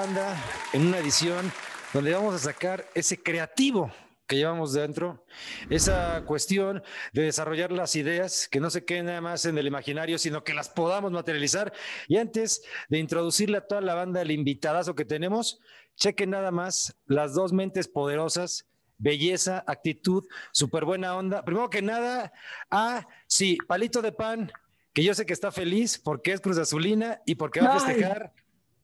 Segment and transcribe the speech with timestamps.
[0.00, 0.34] banda?
[0.72, 1.52] En una edición
[1.92, 3.92] donde vamos a sacar ese creativo
[4.26, 5.26] que llevamos dentro,
[5.68, 6.82] esa cuestión
[7.12, 10.54] de desarrollar las ideas, que no se queden nada más en el imaginario, sino que
[10.54, 11.74] las podamos materializar.
[12.08, 15.60] Y antes de introducirle a toda la banda el invitadazo que tenemos,
[15.96, 21.44] chequen nada más las dos mentes poderosas, belleza, actitud, súper buena onda.
[21.44, 22.32] Primero que nada,
[22.70, 24.50] ah, sí, palito de pan,
[24.94, 28.32] que yo sé que está feliz porque es Cruz Azulina y porque va a festejar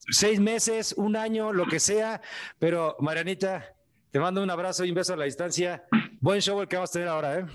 [0.09, 2.20] seis meses, un año, lo que sea,
[2.59, 3.74] pero Marianita,
[4.10, 5.84] te mando un abrazo y un beso a la distancia.
[6.20, 7.46] Buen show el que vamos a tener ahora, ¿eh?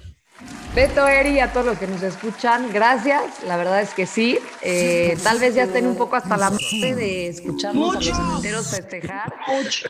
[0.74, 3.44] Beto, Eri, a todos los que nos escuchan, gracias.
[3.46, 4.40] La verdad es que sí.
[4.62, 8.68] Eh, tal vez ya estén un poco hasta la muerte de escucharnos a los cementeros
[8.72, 9.34] festejar,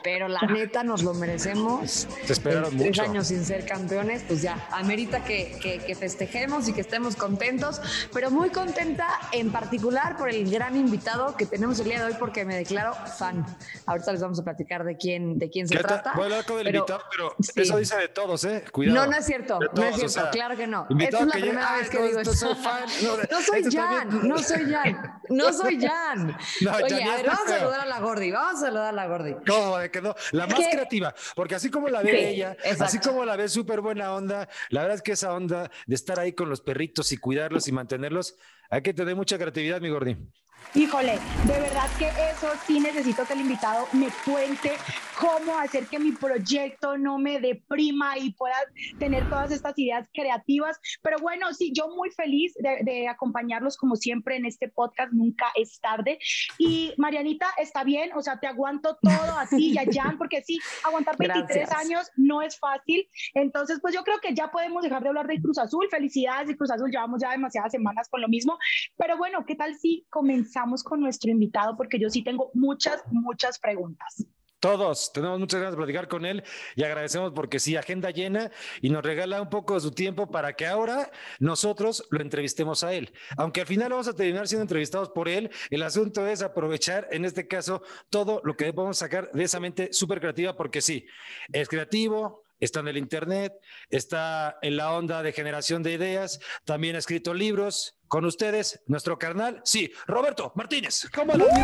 [0.03, 2.07] pero la neta nos lo merecemos.
[2.25, 3.01] Te esperaron Tres mucho.
[3.03, 7.79] años sin ser campeones, pues ya, amerita que, que, que festejemos y que estemos contentos,
[8.11, 12.15] pero muy contenta en particular por el gran invitado que tenemos el día de hoy
[12.17, 13.45] porque me declaro fan.
[13.85, 16.13] Ahorita les vamos a platicar de quién, de quién se trata.
[16.15, 17.51] Voy a hablar con el pero- invitado, pero sí.
[17.61, 18.63] eso dice de todos, ¿eh?
[18.71, 18.99] Cuidado.
[19.05, 20.87] No, no es cierto, De no todos, es o cierto, sea, claro que no.
[20.99, 23.77] Esta es la que primera vez que no, digo no fan, no, No soy esto
[23.77, 26.37] Jan, no soy Jan, no soy Jan.
[26.83, 29.35] Oye, a ver, vamos a saludar a la Gordi, vamos a saludar a la Gordi.
[29.47, 30.15] ¿Cómo de que no?
[30.31, 30.69] La más ¿Qué?
[30.71, 32.83] creativa, porque así como la ve Sí, ella, exacto.
[32.85, 36.19] así como la ve súper buena onda, la verdad es que esa onda de estar
[36.19, 38.35] ahí con los perritos y cuidarlos y mantenerlos,
[38.69, 40.17] hay que tener mucha creatividad, mi Gordi.
[40.73, 44.71] Híjole, de verdad que eso sí necesito que el invitado me cuente
[45.19, 48.55] cómo hacer que mi proyecto no me deprima y pueda
[48.97, 50.79] tener todas estas ideas creativas.
[51.01, 55.47] Pero bueno, sí, yo muy feliz de, de acompañarlos como siempre en este podcast, nunca
[55.55, 56.19] es tarde.
[56.57, 60.41] Y Marianita, está bien, o sea, te aguanto todo a ti y a Jan, porque
[60.41, 61.79] sí, aguantar 23 Gracias.
[61.79, 63.05] años no es fácil.
[63.33, 65.87] Entonces, pues yo creo que ya podemos dejar de hablar del Cruz Azul.
[65.91, 68.57] Felicidades y Cruz Azul, llevamos ya demasiadas semanas con lo mismo.
[68.95, 70.50] Pero bueno, ¿qué tal si comenzamos
[70.83, 71.75] con nuestro invitado?
[71.75, 74.25] Porque yo sí tengo muchas, muchas preguntas.
[74.61, 76.43] Todos tenemos muchas ganas de platicar con él
[76.75, 80.53] y agradecemos porque sí, agenda llena y nos regala un poco de su tiempo para
[80.53, 83.11] que ahora nosotros lo entrevistemos a él.
[83.37, 87.25] Aunque al final vamos a terminar siendo entrevistados por él, el asunto es aprovechar en
[87.25, 87.81] este caso
[88.11, 91.07] todo lo que podemos sacar de esa mente súper creativa porque sí,
[91.51, 92.43] es creativo.
[92.61, 93.53] Está en el Internet,
[93.89, 97.97] está en la onda de generación de ideas, también ha escrito libros.
[98.07, 101.09] Con ustedes, nuestro carnal, sí, Roberto Martínez.
[101.15, 101.55] ¿Cómo Robert,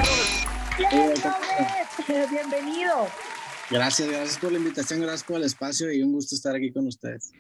[2.32, 3.08] bienvenido.
[3.70, 6.88] Gracias, gracias por la invitación, gracias por el espacio y un gusto estar aquí con
[6.88, 7.32] ustedes.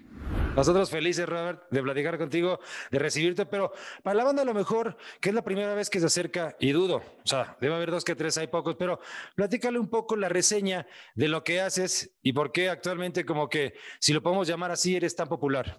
[0.57, 2.59] Nosotros felices, Robert, de platicar contigo,
[2.89, 5.99] de recibirte, pero para la banda a lo mejor, que es la primera vez que
[5.99, 8.99] se acerca, y dudo, o sea, debe haber dos que tres, hay pocos, pero
[9.35, 13.75] platícale un poco la reseña de lo que haces y por qué actualmente como que,
[13.99, 15.77] si lo podemos llamar así, eres tan popular.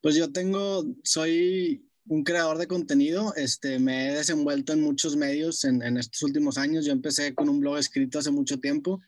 [0.00, 5.64] Pues yo tengo, soy un creador de contenido, este, me he desenvuelto en muchos medios
[5.64, 6.84] en, en estos últimos años.
[6.84, 9.00] Yo empecé con un blog escrito hace mucho tiempo,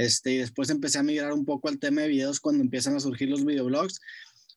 [0.00, 3.00] este, y después empecé a migrar un poco al tema de videos cuando empiezan a
[3.00, 4.00] surgir los videoblogs.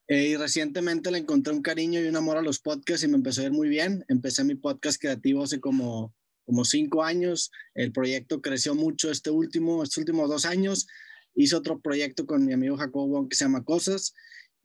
[0.07, 3.17] Eh, y recientemente le encontré un cariño y un amor a los podcasts y me
[3.17, 4.05] empezó a ir muy bien.
[4.07, 6.13] Empecé mi podcast creativo hace como,
[6.45, 7.51] como cinco años.
[7.75, 10.87] El proyecto creció mucho este último, estos últimos dos años.
[11.35, 14.13] Hice otro proyecto con mi amigo Jacobo que se llama Cosas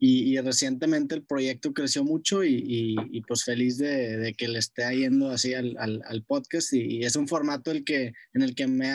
[0.00, 4.82] y, recientemente el proyecto creció mucho y, y- y pues feliz de, que le esté
[4.96, 8.92] yendo así al, podcast y, es un formato el que, en el que me,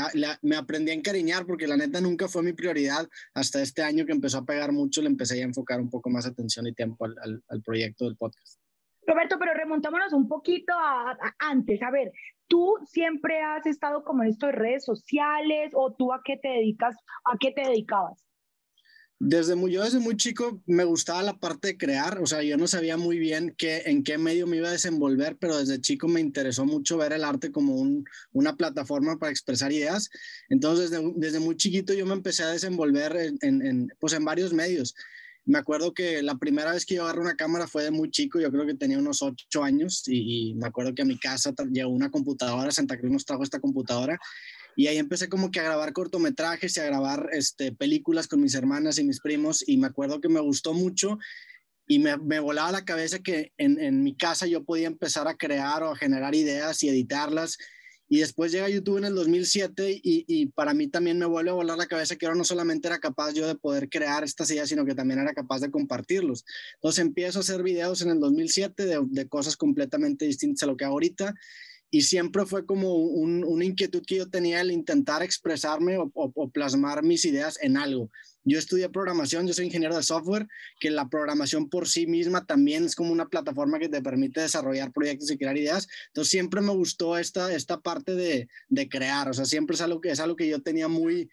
[0.55, 4.37] aprendí a encariñar porque la neta nunca fue mi prioridad hasta este año que empezó
[4.39, 8.05] a pegar mucho le empecé a enfocar un poco más atención y tiempo al, proyecto
[8.05, 8.59] del podcast.
[9.05, 11.81] Roberto, pero remontámonos un poquito a, a- antes.
[11.81, 12.11] A ver,
[12.47, 16.47] ¿tú siempre has estado como en esto de redes sociales o tú a qué te
[16.49, 18.25] dedicas, a qué te dedicabas?
[19.19, 22.57] Desde muy, yo desde muy chico me gustaba la parte de crear, o sea, yo
[22.57, 26.09] no sabía muy bien qué, en qué medio me iba a desenvolver, pero desde chico
[26.09, 28.03] me interesó mucho ver el arte como un-
[28.33, 30.09] una plataforma para expresar ideas.
[30.49, 34.25] Entonces, desde, desde muy chiquito yo me empecé a desenvolver en, en- en, pues en
[34.25, 34.93] varios medios.
[35.45, 38.39] Me acuerdo que la primera vez que yo agarré una cámara fue de muy chico,
[38.39, 41.53] yo creo que tenía unos ocho años y, y me acuerdo que a mi casa
[41.71, 44.17] llegó una computadora, Santa Cruz nos trajo esta computadora
[44.75, 48.55] y ahí empecé como que a grabar cortometrajes y a grabar este, películas con mis
[48.55, 51.17] hermanas y mis primos y me acuerdo que me gustó mucho
[51.87, 55.83] y me, me volaba la cabeza que en, mi casa yo podía empezar a crear
[55.83, 57.57] o a generar ideas y editarlas.
[58.09, 61.53] Y después llega YouTube en el 2007 y, y para mí también me vuelve a
[61.53, 64.69] volar la cabeza que ahora no solamente era capaz yo de poder crear estas ideas,
[64.69, 66.45] sino que también era capaz de compartirlos.
[66.75, 70.77] Entonces empiezo a hacer videos en el 2007 de, de cosas completamente distintas a lo
[70.77, 71.33] que hago ahorita
[71.93, 77.03] y siempre fue como un, una inquietud que yo tenía el intentar expresarme o, plasmar
[77.03, 78.09] mis ideas en algo.
[78.43, 80.47] Yo estudié programación, yo soy ingeniero de software,
[80.79, 84.91] que la programación por sí misma también es como una plataforma que te permite desarrollar
[84.91, 85.87] proyectos y crear ideas.
[86.07, 88.49] Entonces siempre me gustó esta, esta parte de,
[88.89, 91.29] crear, o sea, siempre es algo que, es algo que yo tenía muy,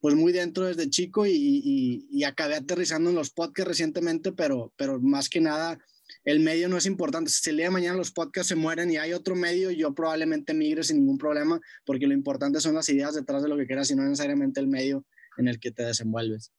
[0.00, 4.74] pues muy dentro desde chico y, y, y acabé aterrizando en los podcasts recientemente, pero,
[4.76, 5.78] pero más que nada
[6.26, 7.30] el medio no es importante.
[7.30, 10.52] Si el día de mañana los podcasts se mueren y hay otro medio, yo probablemente
[10.54, 13.90] migre sin ningún problema, porque lo importante son las ideas detrás de lo que quieras
[13.92, 15.06] y no necesariamente el medio
[15.38, 16.52] en el que te desenvuelves.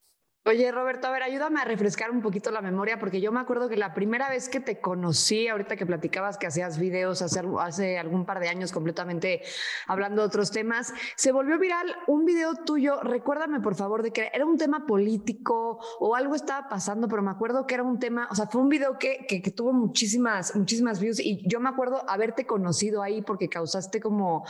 [0.48, 3.68] Oye, Roberto, a ver, ayúdame a refrescar un poquito la memoria, porque yo me acuerdo
[3.68, 7.98] que la primera vez que te conocí, ahorita que platicabas que hacías videos hace, hace
[7.98, 9.42] algún par de años completamente
[9.88, 14.32] hablando de otros temas, se volvió viral un video tuyo, recuérdame por favor de que
[14.34, 18.30] era un tema político o algo estaba pasando, pero me acuerdo que era un tema,
[18.32, 22.10] o sea, fue un video que, que, tuvo muchísimas, muchísimas views y yo me acuerdo
[22.10, 24.46] haberte conocido ahí porque causaste como,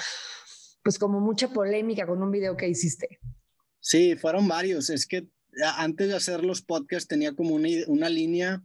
[0.83, 3.17] pues como mucha polémica con un video que hiciste.
[3.79, 5.27] Sí, fueron varios, es que
[5.77, 8.63] antes de hacer los podcasts tenía como una, una línea.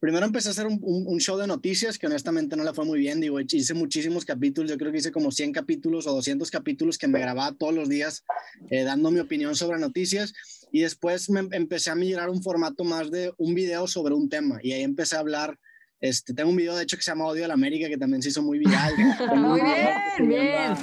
[0.00, 3.00] Primero empecé a hacer un, un, show de noticias que honestamente no le fue muy
[3.00, 3.20] bien.
[3.20, 4.70] Digo, hice muchísimos capítulos.
[4.70, 7.88] Yo creo que hice como 100 capítulos o 200 capítulos que me grababa todos los
[7.88, 8.24] días
[8.70, 10.32] eh, dando mi opinión sobre noticias.
[10.70, 14.60] Y después me empecé a migrar un formato más de un video sobre un tema.
[14.62, 15.58] Y ahí empecé a hablar.
[16.00, 18.22] Este, tengo un video, de hecho, que se llama Odio a la América, que también
[18.22, 18.94] se hizo muy viral.
[19.34, 20.74] muy bien, bien.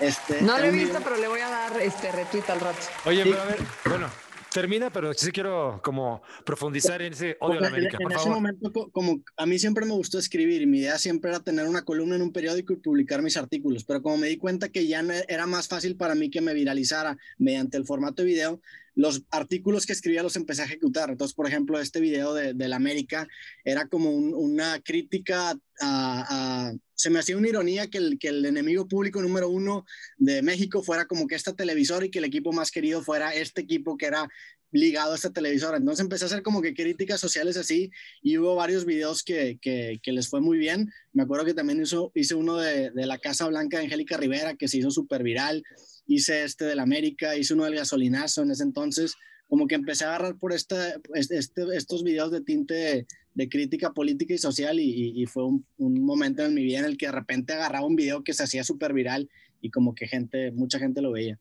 [0.00, 2.78] Este, no lo he visto, pero le voy a dar este retweet al rato.
[3.04, 4.10] Oye, pero a ver, bueno,
[4.52, 7.96] Termina, pero sí quiero como profundizar en ese odio a la América.
[8.00, 11.40] En, ese momento, como a mí siempre me gustó escribir y mi idea siempre era
[11.40, 14.68] tener una columna en un periódico y publicar mis artículos, pero como me di cuenta
[14.68, 18.60] que ya era más fácil para mí que me viralizara mediante el formato de video,
[18.94, 21.10] los artículos que escribía los empecé a ejecutar.
[21.10, 23.26] Entonces, por ejemplo, este video de, la América
[23.64, 28.86] era como una crítica a, Se me hacía una ironía que el, que el enemigo
[28.86, 29.84] público número uno
[30.18, 33.62] de México fuera como que esta televisora y que el equipo más querido fuera este
[33.62, 34.28] equipo que era
[34.72, 35.76] ligado a esta televisora.
[35.76, 37.90] Entonces empecé a hacer como que críticas sociales así
[38.22, 40.90] y hubo varios videos que, que, les fue muy bien.
[41.12, 44.56] Me acuerdo que también hizo, hice uno de, de la Casa Blanca de Angélica Rivera
[44.56, 45.62] que se hizo súper viral
[46.06, 49.14] hice este del América, hice uno del gasolinazo en ese entonces,
[49.48, 54.34] como que empecé a agarrar por esta, este, estos videos de tinte de, crítica política
[54.34, 57.86] y social y, fue un, momento en mi vida en el que de repente agarraba
[57.86, 59.28] un video que se hacía súper viral
[59.60, 61.38] y como que gente, mucha gente lo veía.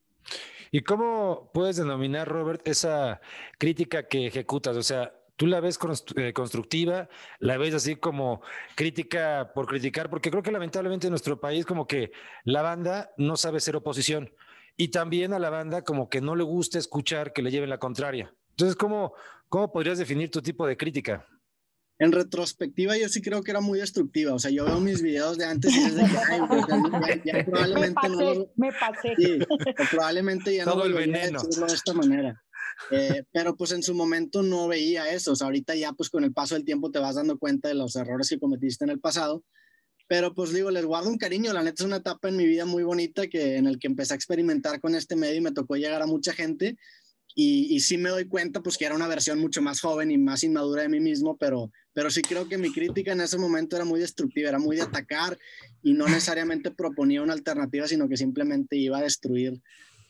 [0.73, 3.19] ¿Y cómo puedes denominar, Robert, esa
[3.57, 4.77] crítica que ejecutas?
[4.77, 5.77] O sea, tú la ves
[6.15, 7.09] eh, constructiva,
[7.39, 8.41] la ves así como
[8.75, 12.13] crítica por criticar, porque creo que lamentablemente en nuestro país como que
[12.45, 14.33] la banda no sabe ser oposición
[14.77, 17.77] y también a la banda como que no le gusta escuchar que le lleven la
[17.77, 18.33] contraria.
[18.51, 19.13] Entonces, ¿cómo,
[19.50, 21.27] cómo podrías definir tu tipo de crítica?
[22.01, 24.33] En retrospectiva, yo sí creo que era muy destructiva.
[24.33, 28.39] O sea, yo veo mis videos de antes y desde que ya, probablemente me pasé,
[28.39, 28.48] no.
[28.56, 29.13] Me pasé.
[29.15, 29.39] Sí,
[29.92, 31.44] probablemente ya no el veneno.
[31.44, 32.44] decirlo de esta manera.
[32.89, 35.33] Eh, pero pues en su momento no veía eso.
[35.33, 37.75] O sea, ahorita ya pues con el paso del tiempo te vas dando cuenta de
[37.75, 39.44] los errores que cometiste en el pasado
[40.12, 42.65] pero pues digo, les guardo un cariño, la neta es una etapa en mi vida
[42.65, 45.77] muy bonita que en el que empecé a experimentar con este medio y me tocó
[45.77, 46.77] llegar a mucha gente
[47.35, 50.17] y, y sí me doy cuenta pues que era una versión mucho más joven y
[50.17, 53.75] más inmadura de mí mismo, pero, pero sí creo que mi crítica en ese momento
[53.75, 55.37] era muy destructiva, era muy de atacar
[55.83, 59.61] y no necesariamente proponía una alternativa, sino que simplemente iba a destruir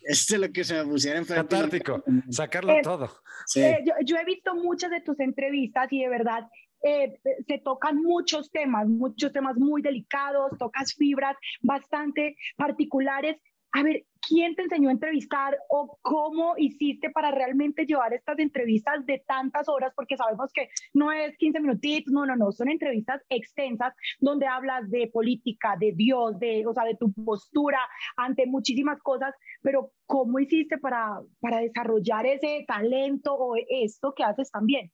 [0.04, 1.48] este lo que se me pusiera enfrente.
[1.48, 3.10] Catártico, sacarlo todo.
[3.46, 3.62] Sí.
[3.62, 6.48] Eh, yo, yo, he visto muchas de tus entrevistas y de verdad
[6.84, 13.38] eh, se tocan muchos temas, muchos temas muy delicados, tocas fibras bastante particulares.
[13.74, 19.06] A ver, ¿quién te enseñó a entrevistar o cómo hiciste para realmente llevar estas entrevistas
[19.06, 19.94] de tantas horas?
[19.96, 24.90] Porque sabemos que no es 15 minutitos, no, no, no, son entrevistas extensas donde hablas
[24.90, 27.80] de política, de Dios, de, o sea, de tu postura
[28.18, 34.52] ante muchísimas cosas, pero ¿cómo hiciste para, para desarrollar ese talento o esto que haces
[34.52, 34.92] también?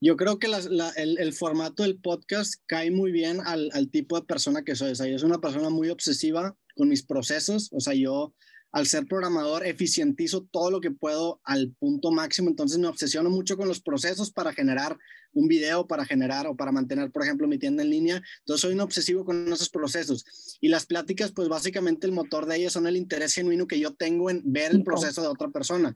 [0.00, 0.48] Yo creo que
[0.96, 4.90] el, formato del podcast cae muy bien al, tipo de persona que soy.
[4.90, 7.70] O sea, yo soy una persona muy obsesiva con mis procesos.
[7.72, 8.34] O sea, yo
[8.74, 12.50] al ser programador eficientizo todo lo que puedo al punto máximo.
[12.50, 14.98] Entonces me obsesiono mucho con los procesos para generar
[15.32, 18.20] un video, para generar o para mantener, por ejemplo, mi tienda en línea.
[18.40, 20.58] Entonces soy un obsesivo con esos procesos.
[20.60, 23.94] Y las pláticas, pues básicamente el motor de ellas son el interés genuino que yo
[23.94, 25.94] tengo en ver el proceso de otra persona.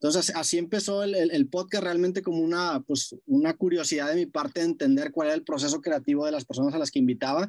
[0.00, 4.60] Entonces, así empezó el, el, podcast realmente como una, pues, una curiosidad de mi parte
[4.60, 7.48] de entender cuál era el proceso creativo de las personas a las que invitaba.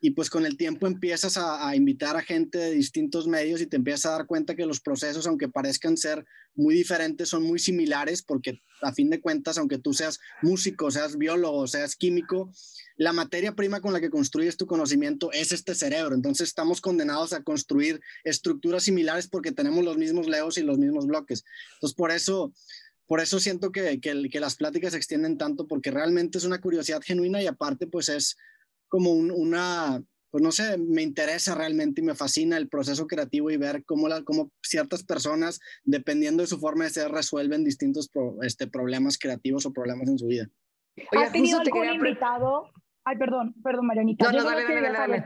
[0.00, 3.76] Y pues con el tiempo empiezas a, invitar a gente de distintos medios y te
[3.76, 6.24] empiezas a dar cuenta que los procesos, aunque parezcan ser
[6.54, 11.18] muy diferentes, son muy similares porque a fin de cuentas, aunque tú seas músico, seas
[11.18, 12.52] biólogo, seas químico,
[12.96, 16.14] la materia prima con la que construyes tu conocimiento es este cerebro.
[16.14, 21.06] Entonces estamos condenados a construir estructuras similares porque tenemos los mismos legos y los mismos
[21.06, 21.44] bloques.
[21.74, 22.52] Entonces por eso...
[23.06, 26.60] Por eso siento que, que, que las pláticas se extienden tanto, porque realmente es una
[26.60, 28.36] curiosidad genuina y aparte pues es
[28.88, 33.56] como una, pues no sé, me interesa realmente y me fascina el proceso creativo y
[33.56, 38.10] ver cómo, la, cómo ciertas personas, dependiendo de su forma de ser, resuelven distintos
[38.42, 40.48] este, problemas creativos o problemas en su vida.
[41.12, 42.70] ¿Has tenido algún invitado?
[43.04, 44.30] Ay, perdón, perdón, Marianita.
[44.30, 45.24] No, no, dale, dale, dale,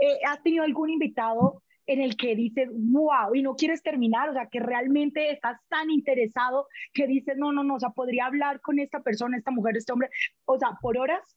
[0.00, 4.32] eh, ¿has tenido algún invitado en el que dices, wow, y no quieres terminar, o
[4.32, 8.60] sea, que realmente estás tan interesado que dices, no, no, no, o sea, podría hablar
[8.60, 10.08] con esta persona, esta mujer, este hombre,
[10.44, 11.36] o sea, por horas?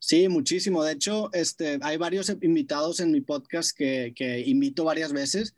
[0.00, 0.84] Sí, muchísimo.
[0.84, 5.54] De hecho, este, hay varios invitados en mi podcast que, que invito varias veces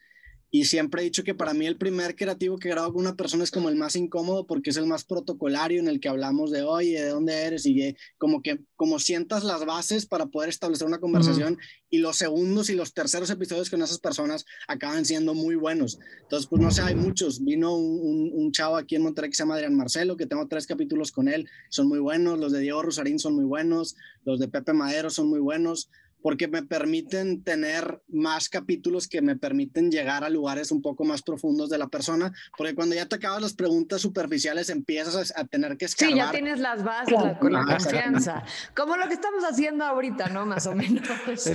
[0.52, 3.44] y siempre he dicho que para mí el primer creativo que grabo con una persona
[3.44, 6.62] es como el más incómodo porque es el más protocolario en el que hablamos de,
[6.62, 7.66] oye, ¿de dónde eres?
[7.66, 11.56] Y como que como sientas las bases para poder establecer una conversación
[11.88, 16.00] y los segundos y los terceros episodios con esas personas acaban siendo muy buenos.
[16.22, 17.44] Entonces, pues no sé, hay muchos.
[17.44, 20.66] Vino un, un, chavo aquí en Monterrey que se llama Adrián Marcelo, que tengo tres
[20.66, 22.38] capítulos con él, son muy buenos.
[22.38, 23.96] Los de Diego Rosarín son muy buenos.
[24.24, 25.90] Los de Pepe Madero son muy buenos
[26.22, 31.22] porque me permiten tener más capítulos que me permiten llegar a lugares un poco más
[31.22, 35.76] profundos de la persona, porque cuando ya te acabas las preguntas superficiales empiezas a, tener
[35.76, 36.12] que escarbar.
[36.12, 38.44] Sí, ya tienes las bases con la confianza,
[38.76, 40.46] como lo que estamos haciendo ahorita, ¿no?
[40.46, 41.02] Más o menos.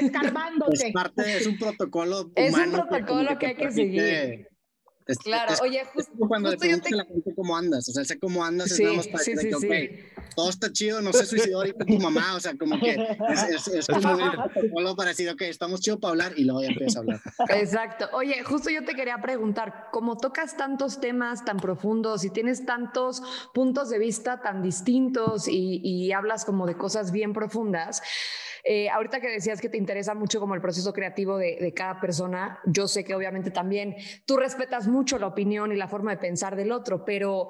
[0.00, 0.88] Escarbándote.
[0.88, 4.53] Es parte, es un protocolo Es un protocolo que, hay que seguir
[5.22, 8.44] claro, oye, justo, cuando le preguntas a la gente cómo andas, o sea, sé cómo
[8.44, 11.84] andas, sí, es para sí, sí, que, okay, todo está chido, no se suicidó ahorita
[11.84, 15.98] tu mamá, o sea, como que es, es, como un para decir, ok, estamos chido
[16.00, 17.20] para hablar y luego ya empiezas a hablar.
[17.50, 18.08] Exacto.
[18.12, 23.22] Oye, justo yo te quería preguntar, como tocas tantos temas tan profundos y tienes tantos
[23.52, 28.02] puntos de vista tan distintos y, y hablas como de cosas bien profundas,
[28.66, 32.60] eh, ahorita que decías que te interesa mucho como el proceso creativo de, cada persona,
[32.64, 33.94] yo sé que obviamente también
[34.24, 37.48] tú respetas mucho la opinión y la forma de pensar del otro, pero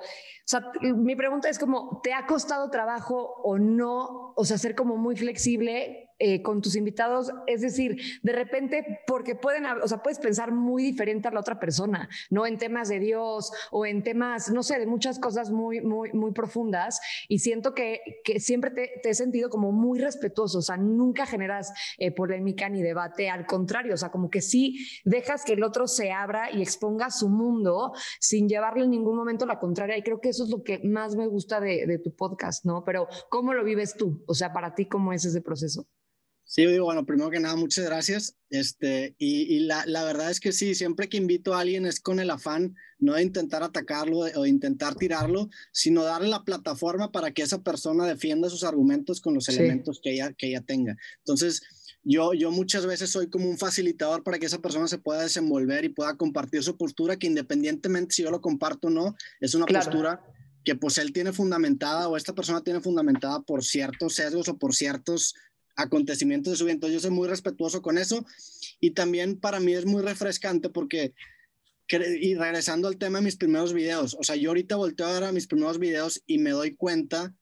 [0.82, 4.32] mi pregunta es como, ¿te ha costado trabajo o no?
[4.36, 9.34] O sea, ser como muy flexible eh, con tus invitados, es decir, de repente, porque
[9.34, 12.46] pueden, o sea, puedes pensar muy diferente a la otra persona, ¿no?
[12.46, 16.32] En temas de Dios o en temas, no sé, de muchas cosas muy, muy, muy
[16.32, 20.78] profundas y siento que, que siempre te, te, he sentido como muy respetuoso, o sea,
[20.78, 25.52] nunca generas eh, polémica ni debate, al contrario, o sea, como que sí dejas que
[25.52, 29.98] el otro se abra y exponga su mundo sin llevarle en ningún momento la contraria
[29.98, 32.82] y creo que eso es lo que más me gusta de, de tu podcast, ¿no?
[32.82, 34.24] Pero ¿cómo lo vives tú?
[34.26, 35.86] O sea, para ti, ¿cómo es ese proceso?
[36.46, 38.36] Sí, digo, bueno, primero que nada, muchas gracias.
[38.50, 42.20] Este, y, la, la, verdad es que sí, siempre que invito a alguien es con
[42.20, 47.42] el afán no de intentar atacarlo o intentar tirarlo, sino darle la plataforma para que
[47.42, 50.96] esa persona defienda sus argumentos con los elementos que ella, que ella tenga.
[51.18, 51.62] Entonces,
[52.02, 55.84] yo, yo muchas veces soy como un facilitador para que esa persona se pueda desenvolver
[55.84, 59.66] y pueda compartir su postura, que independientemente si yo lo comparto o no, es una
[59.66, 60.22] postura
[60.64, 64.74] que pues él tiene fundamentada o esta persona tiene fundamentada por ciertos sesgos o por
[64.74, 65.34] ciertos
[65.76, 66.74] acontecimientos de su vida.
[66.74, 68.24] Entonces yo soy muy respetuoso con eso.
[68.80, 71.14] Y también para mí es muy refrescante porque,
[72.20, 75.24] y regresando al tema de mis primeros videos, o sea, yo ahorita volteo a ver
[75.24, 77.34] a mis primeros videos y me doy cuenta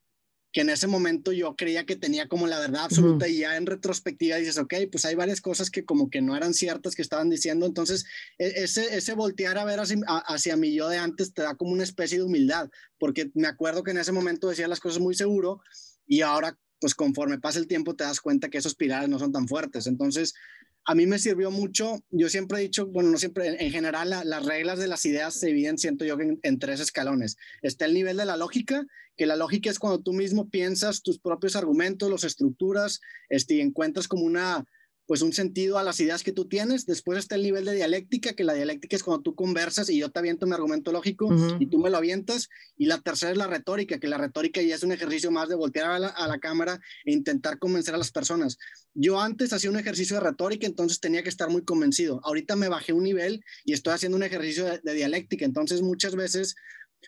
[0.52, 3.64] que en ese momento yo creía que tenía como la verdad absoluta y ya en
[3.64, 7.30] retrospectiva dices, ok, pues hay varias cosas que como que no eran ciertas que estaban
[7.30, 8.04] diciendo, entonces
[8.38, 11.72] e, ese, ese voltear a ver hacia, hacia mi yo de antes te da como
[11.72, 15.14] una especie de humildad, porque me acuerdo que en ese momento decía las cosas muy
[15.14, 15.62] seguro
[16.06, 19.30] y ahora pues conforme pasa el tiempo te das cuenta que esos pilares no son
[19.30, 19.86] tan fuertes.
[19.86, 20.34] Entonces,
[20.84, 24.44] a mí me sirvió mucho, yo siempre he dicho, bueno, no siempre, en general las
[24.44, 27.36] reglas de las ideas se dividen, siento yo, en, tres escalones.
[27.62, 28.84] Está el nivel de la lógica,
[29.16, 33.60] que la lógica es cuando tú mismo piensas tus propios argumentos, los estructuras, este, y
[33.60, 34.64] encuentras como una,
[35.12, 36.86] pues un sentido a las ideas que tú tienes.
[36.86, 40.10] Después está el nivel de dialéctica, que la dialéctica es cuando tú conversas y yo
[40.10, 41.28] te aviento mi argumento lógico
[41.60, 42.48] y tú me lo avientas.
[42.78, 45.54] Y la tercera es la retórica, que la retórica ya es un ejercicio más de
[45.54, 48.56] voltear a la, cámara e intentar convencer a las personas.
[48.94, 52.22] Yo antes hacía un ejercicio de retórica, entonces tenía que estar muy convencido.
[52.24, 55.44] Ahorita me bajé un nivel y estoy haciendo un ejercicio de dialéctica.
[55.44, 56.54] Entonces muchas veces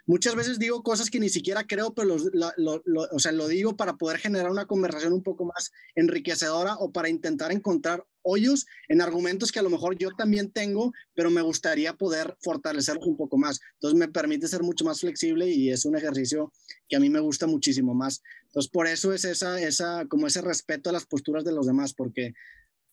[0.06, 2.82] Muchas veces digo cosas que ni siquiera creo, pero lo,
[3.12, 7.08] o sea, lo digo para poder generar una conversación un poco más enriquecedora o para
[7.08, 11.94] intentar encontrar hoyos en argumentos que a lo mejor yo también tengo, pero me gustaría
[11.94, 13.60] poder fortalecerlos un poco más.
[13.74, 16.52] Entonces me permite ser mucho más flexible y es un ejercicio
[16.88, 18.22] que a mí me gusta muchísimo más.
[18.46, 21.94] Entonces por eso es esa, esa, como ese respeto a las posturas de los demás,
[21.94, 22.34] porque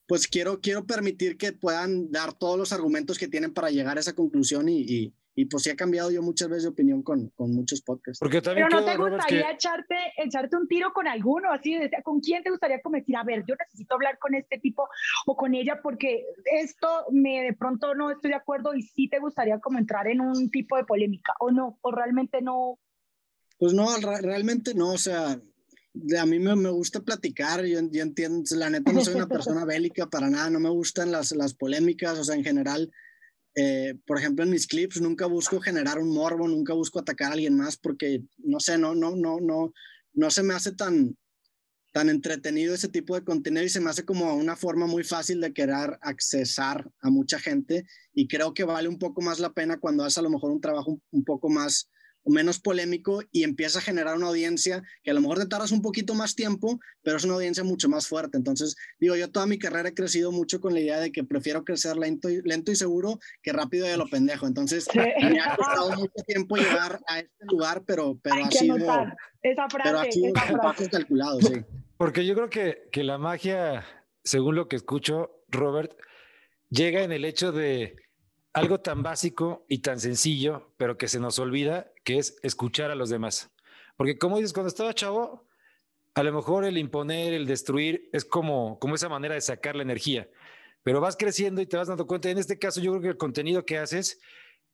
[0.07, 4.01] pues quiero, quiero permitir que puedan dar todos los argumentos que tienen para llegar a
[4.01, 5.13] esa conclusión y,
[5.49, 8.19] pues sí he cambiado yo muchas veces de opinión con, con muchos podcasts.
[8.19, 12.43] Porque también Pero no te gustaría echarte, echarte un tiro con alguno, así, ¿con quién
[12.43, 14.87] te gustaría como decir, a ver, yo necesito hablar con este tipo
[15.25, 16.25] o con ella porque
[16.59, 20.21] esto me de pronto no estoy de acuerdo y sí te gustaría como entrar en
[20.21, 22.77] un tipo de polémica o no, o realmente no?
[23.57, 25.39] Pues no, realmente no, o sea,
[26.19, 29.65] a mí me, me, gusta platicar, yo, yo, entiendo, la neta no soy una persona
[29.65, 32.91] bélica para nada, no me gustan las, las polémicas, o sea, en general,
[33.55, 37.33] eh, por ejemplo, en mis clips nunca busco generar un morbo, nunca busco atacar a
[37.33, 39.73] alguien más porque, no sé, no, no, no, no,
[40.13, 41.17] no se me hace tan,
[41.91, 45.41] tan entretenido ese tipo de contenido y se me hace como una forma muy fácil
[45.41, 49.79] de querer accesar a mucha gente y creo que vale un poco más la pena
[49.79, 51.89] cuando haces a lo mejor un trabajo un poco más
[52.25, 55.81] menos polémico y empieza a generar una audiencia que a lo mejor te tardas un
[55.81, 58.37] poquito más tiempo, pero es una audiencia mucho más fuerte.
[58.37, 61.63] Entonces, digo, yo toda mi carrera he crecido mucho con la idea de que prefiero
[61.63, 64.47] crecer lento y, lento y seguro que rápido y a lo pendejo.
[64.47, 68.75] Entonces, me ha costado mucho tiempo llegar a este lugar, pero, pero ha sido...
[69.43, 71.65] Esa frase, pero ha sido calculado, sí.
[71.97, 73.85] Porque yo creo que, que la magia,
[74.23, 75.91] según lo que escucho, Robert,
[76.69, 77.95] llega en el hecho de
[78.53, 82.95] algo tan básico y tan sencillo, pero que se nos olvida, que es escuchar a
[82.95, 83.51] los demás.
[83.97, 85.47] Porque como dices, cuando estaba chavo,
[86.13, 89.83] a lo mejor el imponer, el destruir, es como, como esa manera de sacar la
[89.83, 90.29] energía.
[90.83, 92.29] Pero vas creciendo y te vas dando cuenta.
[92.29, 94.19] En este caso, yo creo que el contenido que haces,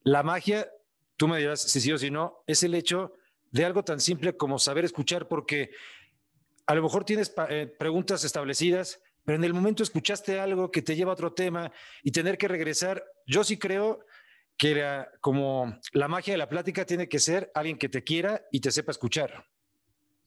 [0.04, 0.72] la magia,
[1.18, 3.14] tú me dirás si sí o si no, es el hecho
[3.52, 5.72] de algo tan simple como saber escuchar, porque
[6.66, 10.96] a lo mejor tienes eh, preguntas establecidas, pero en el momento escuchaste algo que te
[10.96, 11.72] lleva a otro tema
[12.04, 14.00] y tener que regresar, yo sí creo
[14.58, 18.60] que como la magia de la plática tiene que ser alguien que te quiera y
[18.60, 19.46] te sepa escuchar.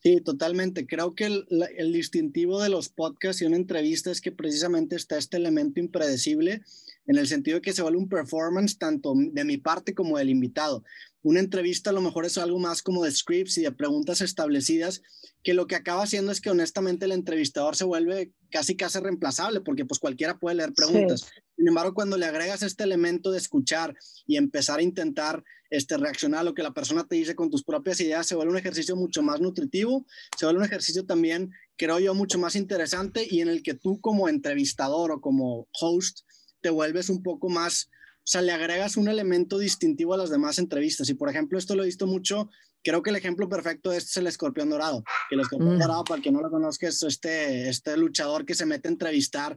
[0.02, 0.86] Sí, totalmente.
[0.86, 5.18] Creo que el, el, distintivo de los podcasts y una entrevista es que precisamente está
[5.18, 6.62] este elemento impredecible
[7.10, 10.30] en el sentido de que se vuelve un performance tanto de mi parte como del
[10.30, 10.84] invitado.
[11.22, 15.02] Una entrevista a lo mejor es algo más como de scripts y de preguntas establecidas,
[15.42, 19.60] que lo que acaba haciendo es que honestamente el entrevistador se vuelve casi casi reemplazable,
[19.60, 21.26] porque pues cualquiera puede leer preguntas.
[21.56, 23.96] Sin embargo, cuando le agregas este elemento de escuchar
[24.28, 27.64] y empezar a intentar este, reaccionar a lo que la persona te dice con tus
[27.64, 30.06] propias ideas, se vuelve un ejercicio mucho más nutritivo,
[30.38, 34.00] se vuelve un ejercicio también, creo yo, mucho más interesante y en el que tú
[34.00, 36.20] como entrevistador o como host
[36.60, 40.58] te vuelves un poco más, o sea, le agregas un elemento distintivo a las demás
[40.58, 41.08] entrevistas.
[41.08, 42.50] Y por ejemplo, esto lo he visto mucho,
[42.82, 45.02] creo que el ejemplo perfecto es el escorpión dorado.
[45.28, 45.80] Que el escorpión mm.
[45.80, 48.92] dorado, para el que no lo conozca, es este, este luchador que se mete a
[48.92, 49.56] entrevistar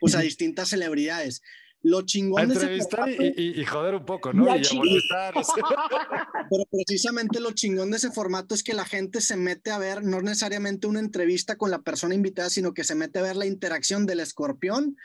[0.00, 1.42] pues, a distintas celebridades.
[1.82, 4.56] Lo chingón de entrevistar y, y, joder un poco, ¿no?
[4.56, 4.62] Y
[6.50, 10.02] Pero precisamente lo chingón de ese formato es que la gente se mete a ver
[10.02, 13.44] no necesariamente una entrevista con la persona invitada, sino que se mete a ver la
[13.44, 14.96] interacción del escorpión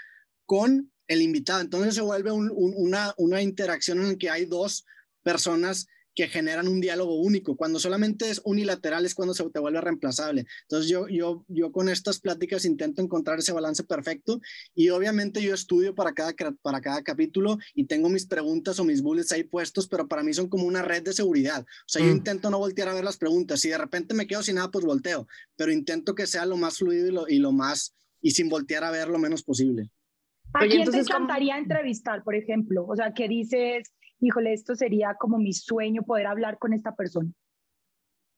[0.45, 1.60] con el invitado.
[1.60, 4.86] Entonces se vuelve una, una interacción en la que hay dos
[5.24, 7.56] personas que generan un diálogo único.
[7.56, 10.45] Cuando solamente es unilateral es cuando se te vuelve reemplazable.
[10.63, 14.41] Entonces yo, yo, yo con estas pláticas intento encontrar ese balance perfecto
[14.76, 19.02] y obviamente yo estudio para cada, para cada capítulo y tengo mis preguntas o mis
[19.02, 21.62] bullets ahí puestos, pero para mí son como una red de seguridad.
[21.62, 22.17] O sea, yo mm.
[22.17, 23.62] intento no voltear a ver las preguntas.
[23.62, 26.78] Si de repente me quedo sin nada, pues volteo, pero intento que sea lo más
[26.78, 29.89] fluido y lo, y lo más y sin voltear a ver lo menos posible.
[30.53, 32.85] ¿A quién te encantaría entrevistar, por ejemplo?
[32.88, 37.31] O sea, ¿qué dices, híjole, esto sería como mi sueño poder hablar con esta persona?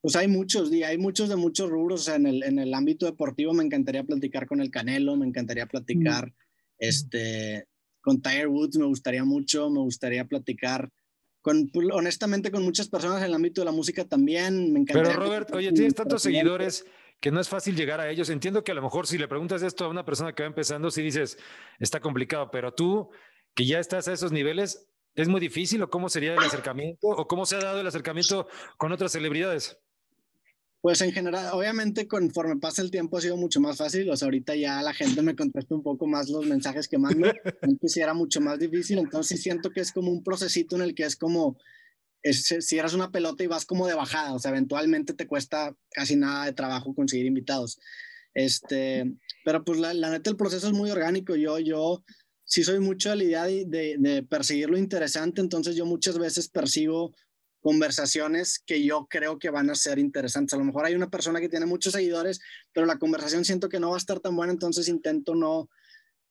[0.02, 2.02] Pues hay muchos, hay muchos de muchos rubros.
[2.02, 5.28] O sea, en el, en el ámbito deportivo me encantaría platicar con el Canelo, me
[5.28, 6.34] encantaría platicar mm.
[6.80, 7.68] este,
[8.02, 10.90] con Tiger Woods, me gustaría mucho, me gustaría platicar
[11.42, 14.74] con, pues, honestamente, con muchas personas en el ámbito de la música también.
[14.74, 16.86] Me encantaría Pero Robert, oye, tienes tantos seguidores
[17.22, 18.30] que no es fácil llegar a ellos.
[18.30, 20.90] Entiendo que a lo mejor si le preguntas esto a una persona que va empezando,
[20.90, 21.38] sí dices,
[21.80, 23.12] está complicado, pero tú
[23.54, 27.28] que ya estás a esos niveles, ¿es muy difícil o cómo sería el acercamiento o
[27.28, 29.78] cómo se ha dado el acercamiento con otras celebridades?
[30.82, 34.26] Pues en general, obviamente conforme pasa el tiempo ha sido mucho más fácil, o sea,
[34.26, 37.32] ahorita ya la gente me contesta un poco más los mensajes que mando,
[37.62, 40.96] antes sí era mucho más difícil, entonces siento que es como un procesito en el
[40.96, 41.58] que es como
[42.24, 46.16] si eras una pelota y vas como de bajada, o sea, eventualmente te cuesta casi
[46.16, 47.80] nada de trabajo conseguir invitados.
[48.34, 49.12] Este,
[49.44, 51.36] pero pues la, neta el proceso es muy orgánico.
[51.36, 52.04] Yo, yo
[52.44, 56.48] sí soy mucho de la idea de, de, perseguir lo interesante, entonces yo muchas veces
[56.48, 57.14] persigo
[57.60, 60.54] conversaciones que yo creo que van a ser interesantes.
[60.54, 62.40] A lo mejor hay una persona que tiene muchos seguidores,
[62.74, 65.70] pero la conversación siento que no va a estar tan buena, entonces intento no,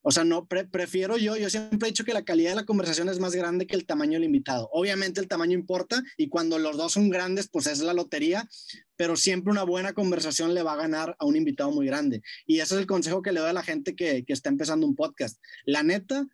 [0.03, 3.09] O sea, no, prefiero yo, yo siempre he dicho que la calidad de la conversación
[3.09, 4.69] es más grande que el tamaño del invitado.
[4.73, 8.49] Obviamente el tamaño importa y cuando los dos son grandes, pues es la lotería,
[8.97, 12.23] pero siempre una buena conversación le va a ganar a un invitado muy grande.
[12.47, 14.87] Y ese es el consejo que le doy a la gente que, que está empezando
[14.87, 15.39] un podcast.
[15.67, 16.27] La neta,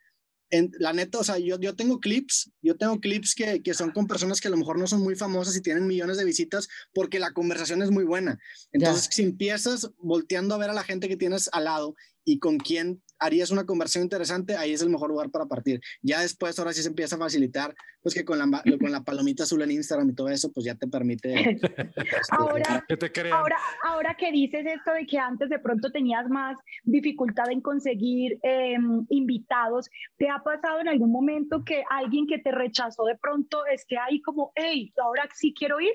[0.51, 3.91] en, la neta, o sea, yo, yo tengo clips, yo tengo clips que, que, son
[3.91, 6.69] con personas que a lo mejor no son muy famosas y tienen millones de visitas
[6.95, 8.39] porque la conversación es muy buena.
[8.73, 12.59] Entonces, si empiezas volteando a ver a la gente que tienes al lado y con
[12.59, 15.81] quién harías una conversión interesante, ahí es el mejor lugar para partir.
[16.03, 19.45] Ya después, ahora sí se empieza a facilitar, pues que con la, con la palomita
[19.45, 21.35] azul en Instagram y todo eso, pues ya te permite.
[22.31, 26.59] Ahora, que te ahora, ahora que dices esto de que antes de pronto tenías más
[26.85, 32.53] dificultad en conseguir em, invitados, ¿te ha pasado en algún momento que alguien que te
[32.53, 35.93] rechazó de pronto esté ahí como, hey, ahora sí quiero ir?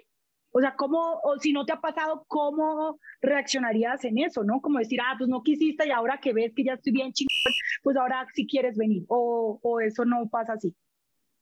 [0.51, 4.61] O sea, ¿cómo, o si no te ha pasado, cómo reaccionarías en eso, no?
[4.61, 7.53] Como decir, ah, pues no quisiste y ahora que ves que ya estoy bien chingón,
[7.83, 10.75] pues ahora sí quieres venir, o, o eso no pasa así.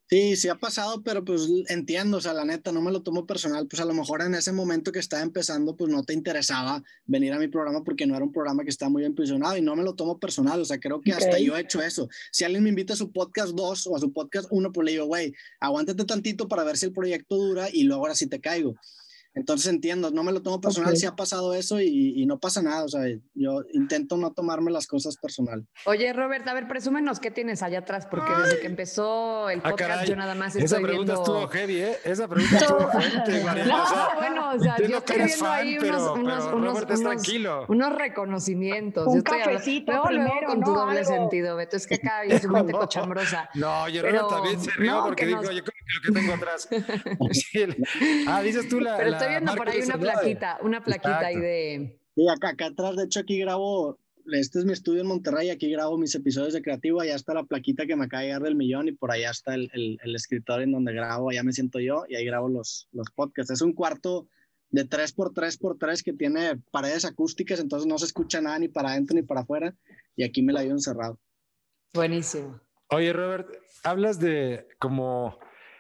[0.10, 3.28] Sí, sí ha pasado, pero pues entiendo, o sea, la neta, no me lo tomo
[3.28, 6.84] personal, pues a lo mejor en ese momento que estaba empezando, pues no te interesaba
[7.06, 9.62] venir a mi programa porque no era un programa que estaba muy bien posicionado y
[9.62, 12.10] no me lo tomo personal, o sea, creo que hasta yo he hecho eso.
[12.32, 14.92] Si alguien me invita a su podcast 2 o a su podcast 1, pues le
[14.94, 18.42] digo, güey, aguántate tantito para ver si el proyecto dura y luego ahora sí te
[18.42, 18.74] caigo.
[19.40, 22.84] Entonces entiendo, no me lo tomo personal si ha pasado eso y, no pasa nada,
[22.84, 23.02] o sea,
[23.34, 25.66] yo intento no tomarme las cosas personal.
[25.86, 29.70] Oye, Robert, a ver, presúmenos qué tienes allá atrás, porque desde que empezó el ah,
[29.72, 31.98] podcast yo nada más estoy Esa pregunta estuvo heavy, ¿eh?
[32.04, 33.44] Esa pregunta estuvo fuerte.
[33.70, 33.86] No,
[34.18, 37.66] bueno, o sea, yo estoy viendo ahí unos, unos, unos, tranquilo.
[37.68, 39.08] unos reconocimientos.
[39.08, 42.20] Un yo estoy cafecito luego, primero, luego con tu doble sentido, Beto, es que acá
[42.20, 43.50] hay su mente cochambrosa.
[43.56, 46.68] No, yo Robert también se rió porque digo, yo creo que lo que tengo atrás.
[48.28, 48.98] ah, dices tú la
[49.30, 52.00] estoy viendo por ahí una plaquita, una plaquita ahí de...
[52.16, 53.98] Sí, acá, acá atrás, de hecho aquí grabo,
[54.32, 57.44] este es mi estudio en Monterrey, aquí grabo mis episodios de creativo, allá está la
[57.44, 60.16] plaquita que me acaba de llegar del millón y por allá está el, el, el
[60.16, 63.52] escritorio en donde grabo, allá me siento yo y ahí grabo los, los podcasts.
[63.52, 64.28] Es un cuarto
[64.72, 69.24] de 3x3x3 que tiene paredes acústicas, entonces no se escucha nada ni para adentro ni
[69.24, 69.76] para afuera
[70.16, 71.20] y aquí me la dio encerrado.
[71.94, 72.60] Buenísimo.
[72.90, 73.48] Oye, Robert,
[73.84, 75.40] hablas de como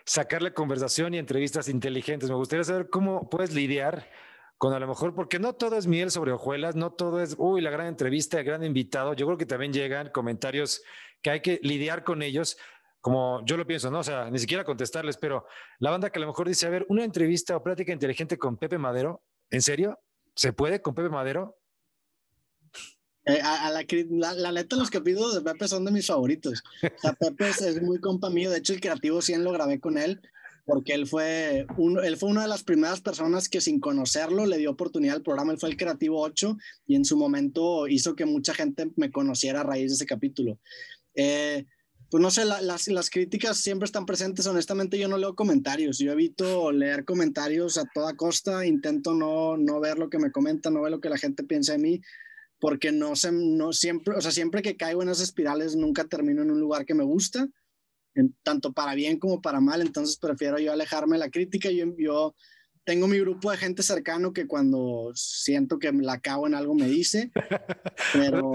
[0.10, 2.32] sacarle conversación y entrevistas inteligentes.
[2.32, 4.10] Me gustaría saber cómo puedes lidiar
[4.58, 7.62] con a lo mejor, porque no todo es miel sobre hojuelas, no todo es, uy,
[7.62, 9.14] la gran entrevista, el gran invitado.
[9.14, 10.82] Yo creo que también llegan comentarios
[11.22, 12.58] que hay que lidiar con ellos,
[13.02, 14.00] como yo lo pienso, ¿no?
[14.00, 15.46] O sea, ni siquiera contestarles, pero
[15.78, 18.58] la banda que a lo mejor dice, a ver, una entrevista o plática inteligente con
[18.58, 20.00] Pepe Madero, ¿en serio?
[20.34, 21.59] ¿Se puede con Pepe Madero?
[23.30, 26.64] Eh, a, la, la, neta, los capítulos de Pepe son de mis favoritos.
[26.84, 28.50] O sea, Pepe es, muy compa mío.
[28.50, 30.20] De hecho, el Creativo 100 lo grabé con él
[30.66, 31.66] porque él fue,
[32.04, 35.52] él fue una de las primeras personas que sin conocerlo le dio oportunidad al programa.
[35.52, 39.62] Él fue el Creativo 8 y en su momento hizo que mucha gente me conociera
[39.62, 40.60] a raíz de ese capítulo.
[41.16, 41.66] Eh,
[42.12, 44.48] pues no sé, las, las críticas siempre están presentes.
[44.48, 46.00] Honestamente, yo no leo comentarios.
[46.00, 48.66] Yo evito leer comentarios a toda costa.
[48.66, 51.74] Intento no, no ver lo que me comentan, no ver lo que la gente piensa
[51.74, 52.02] de mí
[52.60, 56.42] porque no, sé, no siempre, o sea, siempre que caigo en esas espirales nunca termino
[56.42, 57.48] en un lugar que me gusta,
[58.44, 62.36] tanto para bien como para mal, entonces prefiero yo alejarme de la crítica, yo, yo
[62.84, 66.88] tengo mi grupo de gente cercano que cuando siento que la cago en algo me
[66.88, 67.32] dice,
[68.14, 68.52] pero...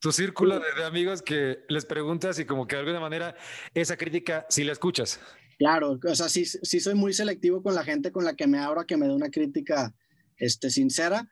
[0.00, 3.34] tu, círculo de, amigos que les preguntas y como que de alguna manera
[3.74, 5.18] esa crítica si la escuchas.
[5.58, 8.58] Claro, o sea, sí, sí soy muy selectivo con la gente con la que me
[8.58, 9.92] abro a que me dé una crítica
[10.36, 11.28] este, sincera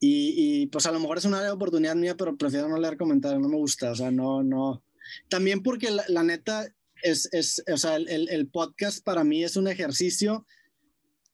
[0.00, 3.48] y, pues a lo mejor es una oportunidad mía, pero prefiero no leer comentarios, no
[3.48, 4.82] me gusta, o sea, no, no.
[5.28, 9.68] También porque la, neta es, es, o sea, el, el, podcast para mí es un
[9.68, 10.46] ejercicio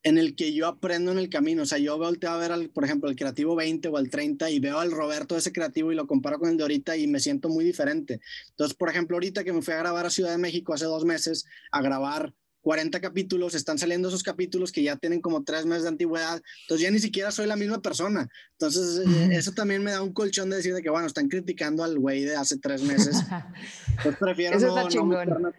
[0.02, 2.70] en el que yo aprendo en el camino, o sea, yo volteo a ver, al,
[2.70, 5.96] por ejemplo, el creativo 20 o el 30 y veo al Roberto ese creativo y
[5.96, 8.20] lo comparo con el de ahorita y me siento muy diferente.
[8.50, 11.04] Entonces, por ejemplo, ahorita que me fui a grabar a Ciudad de México hace dos
[11.04, 12.32] meses, a grabar
[12.66, 16.84] 40 capítulos, están saliendo esos capítulos que ya tienen como tres meses de antigüedad, entonces
[16.84, 18.28] ya ni siquiera soy la misma persona.
[18.58, 21.84] Entonces, eh, eso también me da un colchón de decir de que, bueno, están criticando
[21.84, 23.22] al güey de hace tres meses.
[23.90, 25.52] Entonces prefiero no, no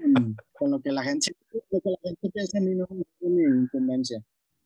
[0.60, 1.34] con, lo que la gente,
[1.72, 4.22] lo que la gente piensa a mí, no, es mi tendencia.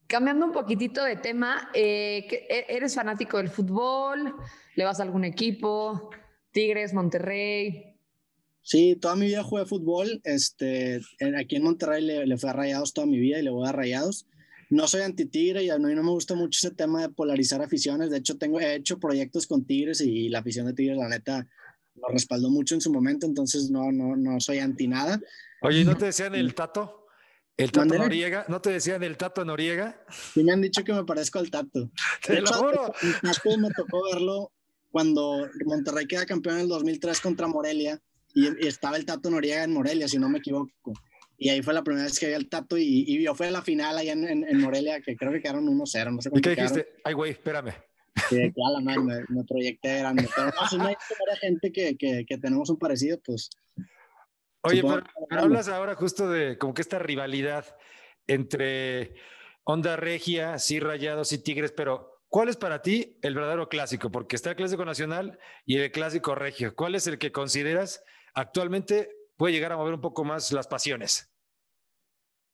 [0.08, 4.34] Cambiando un poquitito de tema, eh, e, ¿eres fanático del fútbol?
[4.76, 6.10] ¿Le vas a algún equipo?
[6.52, 7.91] Tigres, Monterrey,
[8.64, 10.22] Sí, toda mi vida jugué fútbol.
[10.24, 11.02] Este,
[11.38, 13.72] aquí en Monterrey le, le fui a Rayados toda mi vida y le voy a
[13.72, 14.28] Rayados.
[14.72, 18.10] No soy anti-tigre y a mí no me gusta mucho ese tema de polarizar aficiones.
[18.10, 21.46] De hecho, tengo, he hecho proyectos con tigres y, la afición de tigres, la neta,
[21.96, 25.20] lo respaldó mucho en su momento, entonces no, no, no soy anti nada.
[25.62, 27.06] Oye, ¿no te decían el Tato?
[27.58, 28.46] ¿El Tato Noriega?
[28.48, 30.06] ¿No te decían el Tato Noriega?
[30.34, 31.92] Sí, me han dicho que me parezco al Tato.
[32.26, 32.94] Te lo juro.
[33.60, 34.54] me tocó verlo
[34.90, 38.02] cuando Monterrey queda campeón en el 2003 contra Morelia
[38.34, 40.94] y, estaba el Tato Noriega en Morelia, si no me equivoco.
[41.38, 43.52] Y ahí fue la primera vez que vi al Tato y, y yo fue a
[43.52, 46.52] la final allá en, en, Morelia, que creo que quedaron 1-0, no sé ¿Y qué
[46.52, 46.88] dijiste?
[47.04, 47.74] Ay, güey, espérame.
[48.30, 50.28] Sí, claro, man, me, me, proyecté grande.
[50.36, 50.96] Pero no, si no hay
[51.40, 53.50] gente que, que, que, tenemos un parecido, pues...
[54.64, 57.66] Oye, pero, pero hablas ahora justo de como que esta rivalidad
[58.28, 59.16] entre
[59.64, 64.12] Onda Regia, sí, Rayados y Tigres, pero ¿cuál es para ti el verdadero clásico?
[64.12, 66.76] Porque está el clásico nacional y el clásico regio.
[66.76, 71.28] ¿Cuál es el que consideras actualmente puede llegar a mover un poco más las pasiones?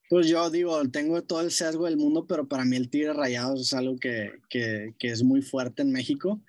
[0.10, 3.62] Pues yo digo, tengo todo el sesgo del mundo, pero para mí el Tigre Rayados
[3.62, 6.42] es algo que, que, que es muy fuerte en México.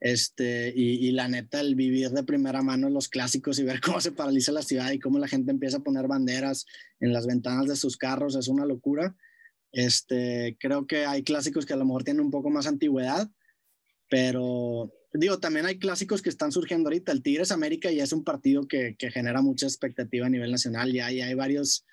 [0.00, 4.00] Este, y, y, la neta, el vivir de primera mano los clásicos y ver cómo
[4.00, 6.66] se paraliza la ciudad y cómo la gente empieza a poner banderas
[7.00, 9.16] en las ventanas de sus carros es una locura.
[9.72, 13.30] Este, creo que hay clásicos que a lo mejor tienen un poco más antigüedad,
[14.10, 17.12] pero digo, también hay clásicos que están surgiendo ahorita.
[17.12, 20.92] El Tigres América ya es un partido que, que genera mucha expectativa a nivel nacional.
[20.92, 21.86] Ya, ya hay varios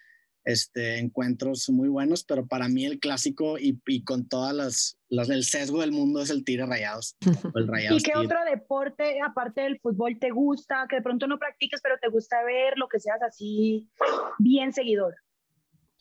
[0.43, 5.29] este, encuentros muy buenos, pero para mí el clásico y, y con todas las, las,
[5.29, 7.15] el sesgo del mundo es el tiro rayados.
[7.55, 10.87] El rayados ¿Y qué otro deporte, aparte del fútbol, te gusta?
[10.89, 13.87] Que de pronto no practiques, pero te gusta ver lo que seas así
[14.39, 15.15] bien seguidor.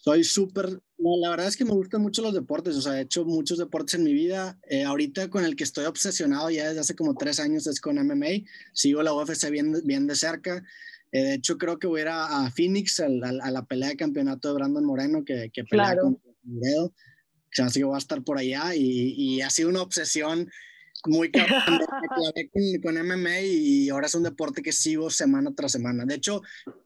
[0.03, 3.27] Soy súper, la verdad es que me gustan mucho los deportes, o sea, he hecho
[3.27, 4.59] muchos deportes en mi vida.
[4.67, 7.97] Eh, ahorita con el que estoy obsesionado ya desde hace como tres años es con
[7.97, 8.47] MMA.
[8.73, 10.65] Sigo la UFC bien, bien de cerca.
[11.13, 14.49] Eh, de hecho, creo que voy a ir a, Phoenix a, la pelea de campeonato
[14.49, 16.03] de Brandon Moreno, que, que pelea claro.
[16.03, 16.95] con Figueredo.
[17.59, 20.51] Así que voy a estar por allá y, y ha sido una obsesión
[21.07, 21.63] muy cabrón.
[22.53, 26.05] con, con MMA y ahora es un deporte que sigo semana tras semana.
[26.05, 26.43] De hecho,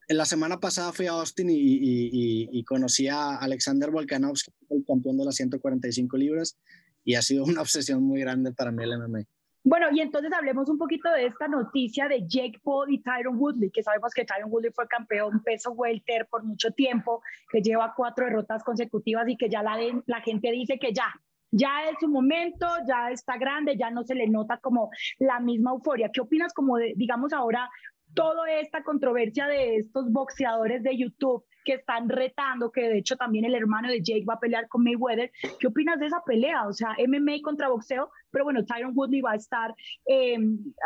[0.08, 4.84] en la semana pasada fui a Austin y, y, y conocí a Alexander Volkanovski, el
[4.86, 6.58] campeón de las 145 libras,
[7.04, 9.24] y ha sido una obsesión muy grande para mí el MMA.
[9.66, 13.70] Bueno, y entonces hablemos un poquito de esta noticia de Jake Paul y Tyron Woodley,
[13.70, 18.26] que sabemos que Tyron Woodley fue campeón peso welter por mucho tiempo, que lleva cuatro
[18.26, 21.06] derrotas consecutivas y que ya la, la gente dice que ya,
[21.56, 25.70] ya es su momento, ya está grande, ya no se le nota como la misma
[25.70, 26.10] euforia.
[26.12, 27.70] ¿Qué opinas como de, digamos ahora,
[28.12, 33.44] toda esta controversia de estos boxeadores de YouTube que están retando, que de hecho también
[33.44, 35.30] el hermano de Jake va a pelear con Mayweather.
[35.58, 36.66] ¿Qué opinas de esa pelea?
[36.66, 39.74] O sea, MMA contra boxeo, pero bueno, Tyron Woodley va a estar
[40.06, 40.36] eh,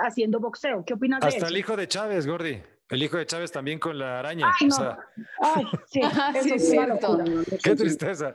[0.05, 0.85] haciendo boxeo.
[0.87, 1.37] ¿Qué opinas de eso?
[1.39, 2.61] Hasta el hijo de Chávez, Gordy.
[2.91, 4.47] El hijo de Chávez también con la araña.
[4.61, 4.75] Ay, no.
[4.75, 4.99] o sea...
[5.41, 6.01] Ay, sí,
[6.43, 7.19] sí es cierto.
[7.63, 8.35] Qué tristeza.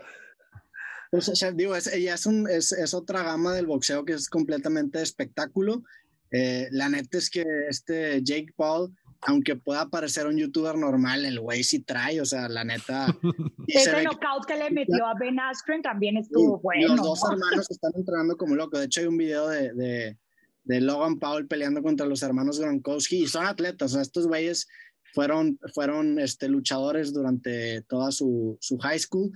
[1.14, 4.28] Pues, o sea, digo, es, es, un, es, es, otra gama del boxeo que es
[4.28, 5.84] completamente espectáculo.
[6.32, 11.40] Eh, la neta es que este Jake Paul aunque pueda parecer un youtuber normal, el
[11.40, 13.06] güey sí trae, o sea, la neta.
[13.68, 16.96] Ese knockout que, le metió a Ben Askren también estuvo bueno.
[16.96, 18.80] Los dos hermanos están entrenando como locos.
[18.80, 20.18] De hecho, hay un video de, de,
[20.64, 24.68] de, Logan Paul peleando contra los hermanos Gronkowski y son atletas, o sea, estos güeyes
[25.14, 29.32] fueron, fueron este, luchadores durante toda su, su high school.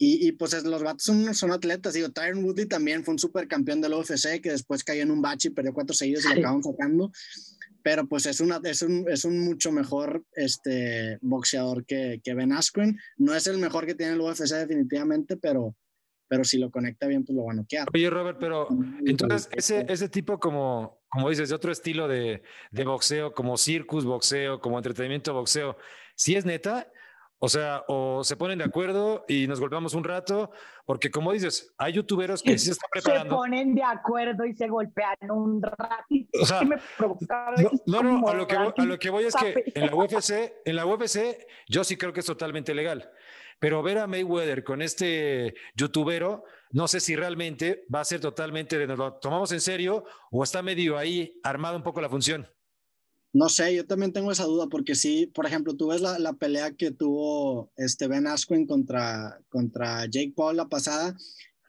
[0.00, 1.92] Y, y, pues los vatos son, son atletas.
[1.92, 5.48] Digo, Tyron Woodley también fue un supercampeón del UFC que después cayó en un bache
[5.48, 7.10] y perdió cuatro seguidos y lo acaban sacando
[7.82, 12.52] pero pues es, una, es, un, es un mucho mejor este, boxeador que, que Ben
[12.52, 12.98] Askren.
[13.16, 15.74] No es el mejor que tiene el UFC definitivamente, pero,
[16.28, 17.88] pero si lo conecta bien, pues lo va a noquear.
[17.94, 18.68] Oye, Robert, pero
[19.06, 24.04] entonces ese, ese tipo como, como dices, de otro estilo de, de boxeo, como circus
[24.04, 25.78] boxeo, como entretenimiento boxeo,
[26.14, 26.92] ¿sí es neta?
[27.40, 30.50] O sea, o se ponen de acuerdo y nos golpeamos un rato,
[30.84, 33.36] porque como dices, hay youtuberos que sí se están preparando.
[33.36, 36.40] Se ponen de acuerdo y se golpean un ratito.
[36.42, 36.62] O sea,
[37.86, 40.52] no, no, a, lo que voy, a lo que voy es que en la UFC,
[40.64, 43.08] en la UFC, yo sí creo que es totalmente legal.
[43.60, 48.78] Pero ver a Mayweather con este youtubero, no sé si realmente va a ser totalmente
[48.78, 52.48] de nos lo tomamos en serio o está medio ahí armado un poco la función.
[53.38, 56.32] No sé, yo también tengo esa duda porque sí, por ejemplo, tú ves la, la
[56.32, 61.16] pelea que tuvo este Ben Askren contra, contra Jake Paul la pasada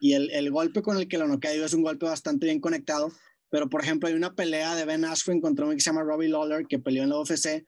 [0.00, 3.12] y el, el golpe con el que lo noquea es un golpe bastante bien conectado,
[3.50, 6.28] pero por ejemplo hay una pelea de Ben Askren contra un que se llama Robbie
[6.28, 7.64] Lawler que peleó en la UFC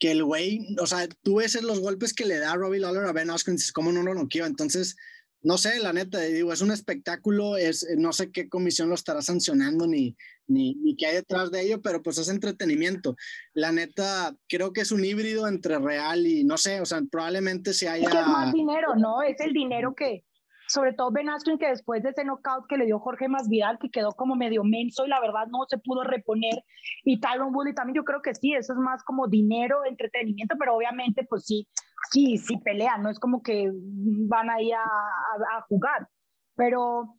[0.00, 3.12] que el güey, o sea, tú ves los golpes que le da Robbie Lawler a
[3.12, 4.46] Ben Askren y dices, ¿cómo no lo noqueó?
[4.46, 4.96] Entonces,
[5.42, 9.22] no sé, la neta, digo, es un espectáculo, es, no sé qué comisión lo estará
[9.22, 13.16] sancionando ni, ni, ni qué hay detrás de ello, pero pues es entretenimiento.
[13.54, 17.72] La neta, creo que es un híbrido entre real y no sé, o sea, probablemente
[17.72, 18.08] se haya...
[18.08, 19.22] Es, que es más dinero, ¿no?
[19.22, 20.24] Es el dinero que,
[20.68, 23.90] sobre todo Ben Askren, que después de ese knockout que le dio Jorge Masvidal, que
[23.90, 26.62] quedó como medio menso y la verdad no se pudo reponer,
[27.04, 30.76] y Tyron Woodley también yo creo que sí, eso es más como dinero, entretenimiento, pero
[30.76, 31.66] obviamente pues sí,
[32.10, 36.08] sí, sí pelean, no es como que van ahí a, a, a jugar,
[36.54, 37.17] pero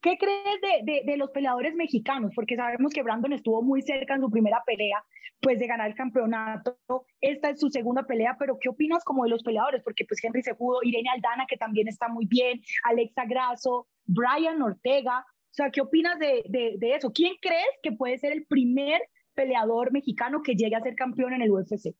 [0.00, 2.32] ¿qué crees de, de, los peleadores mexicanos?
[2.34, 5.02] Porque sabemos que Brandon estuvo muy cerca en su primera pelea,
[5.40, 6.78] pues de ganar el campeonato.
[7.20, 9.82] Esta es su segunda pelea, pero ¿qué opinas como de los peleadores?
[9.82, 15.20] Porque pues Henry Sejudo, Irene Aldana, que también está muy bien, Alexa Grasso, Brian Ortega.
[15.20, 17.10] O sea, ¿qué opinas de, de eso?
[17.12, 19.00] ¿Quién crees que puede ser el primer
[19.34, 21.94] peleador mexicano que llegue a ser campeón en el UFC?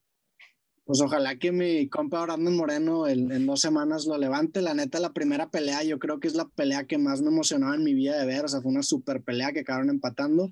[0.89, 4.59] Pues ojalá que mi compa Brandon Moreno en, dos semanas lo levante.
[4.59, 7.75] La neta, la primera pelea yo creo que es la pelea que más me emocionaba
[7.75, 8.45] en mi vida de ver.
[8.45, 10.49] O sea, fue una super pelea que acabaron empatando.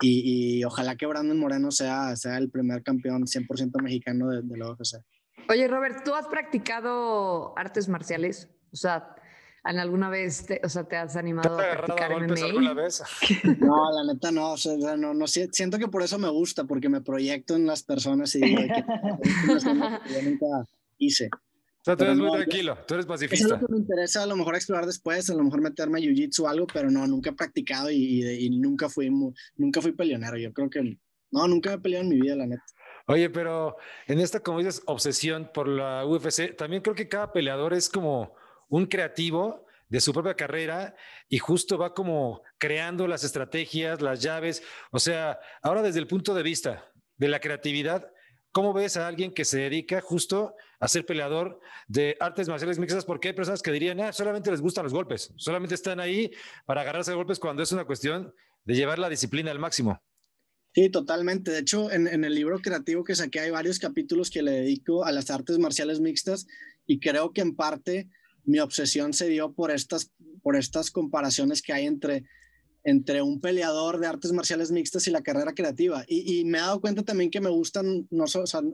[0.00, 4.70] Y, ojalá que Brandon Moreno sea, sea el primer campeón 100% mexicano de, de la
[4.70, 5.04] UFC.
[5.50, 8.48] Oye, Robert, ¿tú has practicado artes marciales?
[8.72, 9.17] O sea, ¿En
[9.64, 12.44] alguna vez, te, o sea, te has animado a practicar MMA?
[12.44, 13.02] alguna vez?
[13.58, 16.88] No, la neta no, o sea, no, no, siento que por eso me gusta, porque
[16.88, 18.84] me proyecto en las personas y digo, que,
[20.14, 20.46] yo nunca
[20.98, 21.28] hice.
[21.32, 23.46] O sea, tú eres muy tranquilo, tú eres pacifista.
[23.46, 25.98] Eso es lo que me interesa, a lo mejor explorar después, a lo mejor meterme
[25.98, 29.10] a jiu-jitsu o algo, pero no, nunca he practicado y, y, nunca, fui,
[29.56, 30.36] nunca fui peleonero.
[30.36, 30.98] Yo creo que,
[31.30, 32.64] no, nunca he peleado en mi vida, la neta.
[33.06, 37.72] Oye, pero en esta, como dices, obsesión por la UFC, también creo que cada peleador
[37.72, 38.34] es como
[38.68, 40.94] un creativo de su propia carrera
[41.28, 44.62] y justo va como creando las estrategias, las llaves.
[44.90, 48.10] O sea, ahora desde el punto de vista de la creatividad,
[48.52, 53.04] ¿cómo ves a alguien que se dedica justo a ser peleador de artes marciales mixtas?
[53.04, 56.30] Porque hay personas que dirían, ah, solamente les gustan los golpes, solamente están ahí
[56.66, 59.98] para agarrarse a golpes cuando es una cuestión de llevar la disciplina al máximo.
[60.74, 61.50] Sí, totalmente.
[61.50, 65.04] De hecho, en, en, el libro creativo que saqué hay varios capítulos que le dedico
[65.04, 66.46] a las artes marciales mixtas
[66.86, 68.08] y creo que en parte
[68.48, 70.10] mi obsesión se dio por estas,
[70.42, 72.24] por estas comparaciones que hay entre,
[72.82, 76.02] entre un peleador de artes marciales mixtas y la carrera creativa.
[76.08, 78.24] Y, me he dado cuenta también que me gustan, no,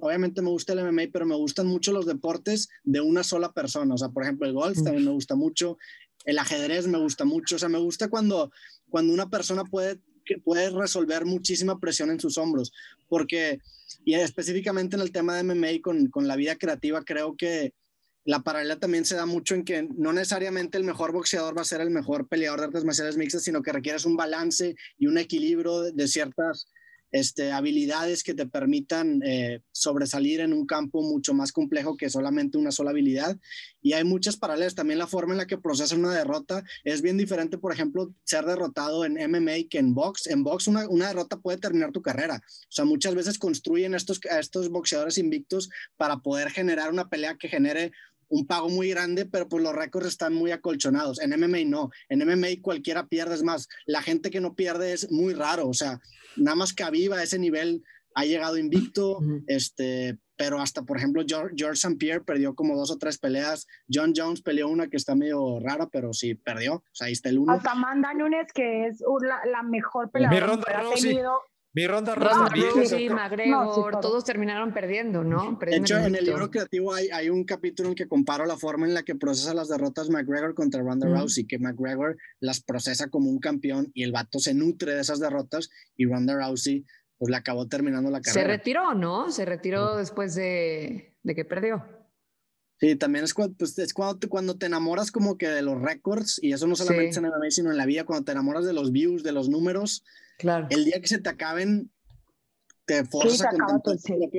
[0.00, 3.94] obviamente me gusta el MMA, pero me gustan mucho los deportes de una sola persona.
[3.94, 5.76] O sea, por ejemplo, el golf también me gusta mucho,
[6.24, 7.56] el ajedrez me gusta mucho.
[7.56, 8.52] O sea, me gusta cuando,
[8.90, 9.98] cuando una persona puede,
[10.44, 12.72] puede resolver muchísima presión en sus hombros,
[13.08, 13.58] porque,
[14.04, 17.74] y específicamente en el tema de MMA con, con la vida creativa, creo que
[18.24, 21.66] la paralela también se da mucho en que no necesariamente el mejor boxeador va a
[21.66, 25.18] ser el mejor peleador de artes marciales mixtas, sino que requieres un balance y un
[25.18, 26.66] equilibrio de, ciertas
[27.12, 32.56] este, habilidades que te permitan eh, sobresalir en un campo mucho más complejo que solamente
[32.56, 33.38] una sola habilidad.
[33.82, 34.74] Y hay muchas paralelas.
[34.74, 38.46] También la forma en la que procesa una derrota es bien diferente, por ejemplo, ser
[38.46, 40.26] derrotado en MMA que en box.
[40.28, 42.40] En box una, derrota puede terminar tu carrera.
[42.42, 47.36] O sea, muchas veces construyen estos, a estos boxeadores invictos para poder generar una pelea
[47.36, 47.92] que genere
[48.28, 51.20] un pago muy grande, pero pues los récords están muy acolchonados.
[51.20, 55.10] En MMA no, en MMA cualquiera pierde, es más, la gente que no pierde es
[55.10, 56.00] muy raro, o sea,
[56.36, 57.82] nada más que viva ese nivel
[58.14, 61.96] ha llegado invicto, este, pero hasta, por ejemplo, George, George St.
[61.96, 65.88] Pierre perdió como dos o tres peleas, John Jones peleó una que está medio rara,
[65.90, 67.52] pero sí perdió, o sea, ahí está el uno.
[67.52, 69.02] Hasta Amanda Nunes, que es
[69.50, 71.40] la, mejor peleadora que ha tenido
[71.74, 72.50] mi ronda ronda
[72.86, 75.58] sí, McGregor, todos terminaron perdiendo, ¿no?
[75.60, 78.86] de hecho, en el libro creativo hay, hay, un capítulo en que comparo la forma
[78.86, 83.28] en la que procesa las derrotas McGregor contra Ronda Rousey, que McGregor las procesa como
[83.28, 86.84] un campeón y el vato se nutre de esas derrotas y Ronda Rousey
[87.18, 88.42] pues le acabó terminando la carrera.
[88.42, 89.30] Se retiró, ¿no?
[89.30, 92.03] Se retiró después de, de que perdió.
[92.84, 95.80] Sí, también es cuando, pues, es cuando, te, cuando te enamoras como que de los
[95.80, 98.66] récords, y eso no solamente en el MMA, sino en la vida, cuando te enamoras
[98.66, 100.04] de los views, de los números,
[100.38, 100.66] Claro.
[100.70, 101.90] El día que se te acaben,
[102.86, 103.94] te forza con tanto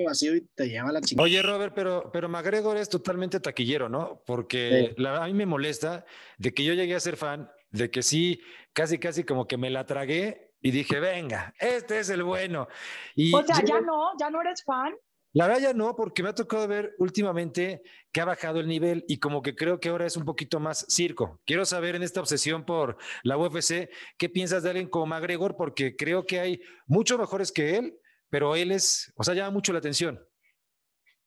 [0.06, 1.24] vacío y te lleva la chingada.
[1.24, 4.22] Oye, Robert, pero, pero McGregor es totalmente taquillero, ¿no?
[4.26, 6.06] Porque la, a mí me molesta
[6.38, 8.40] de que yo llegué a ser fan, de que sí,
[8.74, 12.68] casi, casi como que me la tragué y dije, venga, este es el bueno.
[13.16, 14.94] Y o sea, ya no, ya no eres fan.
[15.36, 19.18] La verdad no, porque me ha tocado ver últimamente que ha bajado el nivel y
[19.18, 21.42] como que creo que ahora es un poquito más circo.
[21.46, 25.58] Quiero saber en esta obsesión por la UFC, ¿qué piensas de alguien como McGregor?
[25.58, 27.98] Porque creo que hay muchos mejores que él,
[28.30, 30.22] pero él es, o sea, llama mucho la atención.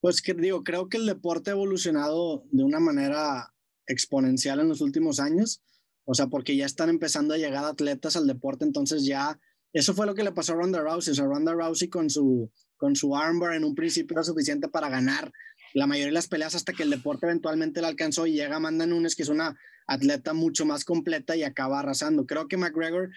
[0.00, 3.52] Pues que digo, creo que el deporte ha evolucionado de una manera
[3.86, 5.62] exponencial en los últimos años,
[6.06, 9.38] o sea, porque ya están empezando a llegar atletas al deporte, entonces ya,
[9.74, 12.50] eso fue lo que le pasó a Ronda Rousey, o sea, Ronda Rousey con su
[12.78, 15.30] con su armbar en un principio era suficiente para ganar
[15.74, 18.86] la mayoría de las peleas hasta que el deporte eventualmente la alcanzó y llega Amanda
[18.86, 22.26] Nunes, que es una atleta mucho más completa y acaba arrasando.
[22.26, 23.10] Creo que McGregor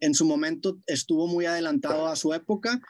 [0.00, 2.80] en su momento estuvo muy adelantado a su época.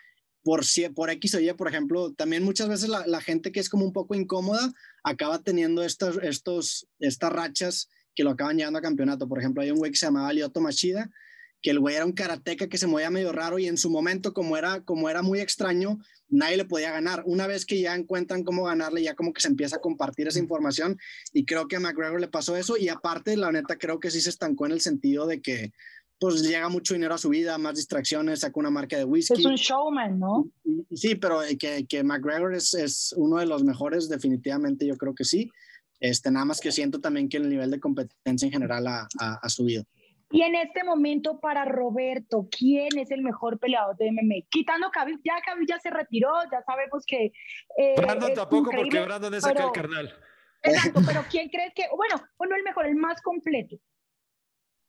[0.45, 3.85] Por, por X o Y, por ejemplo, también muchas veces la, gente que es como
[3.85, 4.73] un poco incómoda
[5.05, 9.29] acaba teniendo estas, estos, estas rachas que lo acaban llevando a campeonato.
[9.29, 11.11] Por ejemplo, hay un güey que se llamaba Lyoto Machida,
[11.63, 14.35] que el güey era un karateca que se movía medio raro y en su momento,
[14.35, 15.99] como era, como era muy extraño,
[16.29, 17.23] nadie le podía ganar.
[17.25, 20.41] Una vez que ya encuentran cómo ganarle, ya como que se empieza a compartir esa
[20.41, 20.99] información
[21.33, 24.21] y creo que a McGregor le pasó eso y aparte, la neta, creo que sí
[24.21, 25.73] se estancó en el sentido de que
[26.19, 29.41] pues llega mucho dinero a su vida, más distracciones, saca una marca de whisky.
[29.41, 30.49] Es un showman, ¿no?
[30.93, 35.25] sí, pero que, que McGregor es, es, uno de los mejores, definitivamente yo creo que
[35.25, 35.51] sí.
[35.99, 39.49] Este, nada más que siento también que el nivel de competencia en general ha, ha,
[39.49, 39.85] subido.
[40.33, 44.47] Y en este momento para Roberto, ¿quién es el mejor peleador de MMA?
[44.49, 47.33] Quitando Khabib, ya Khabib ya se retiró, ya sabemos que...
[47.77, 50.19] Eh, Brandon tampoco, porque Brandon es acá el carnal.
[50.63, 53.77] Exacto, pero ¿quién crees que, bueno, bueno, el mejor, el más completo?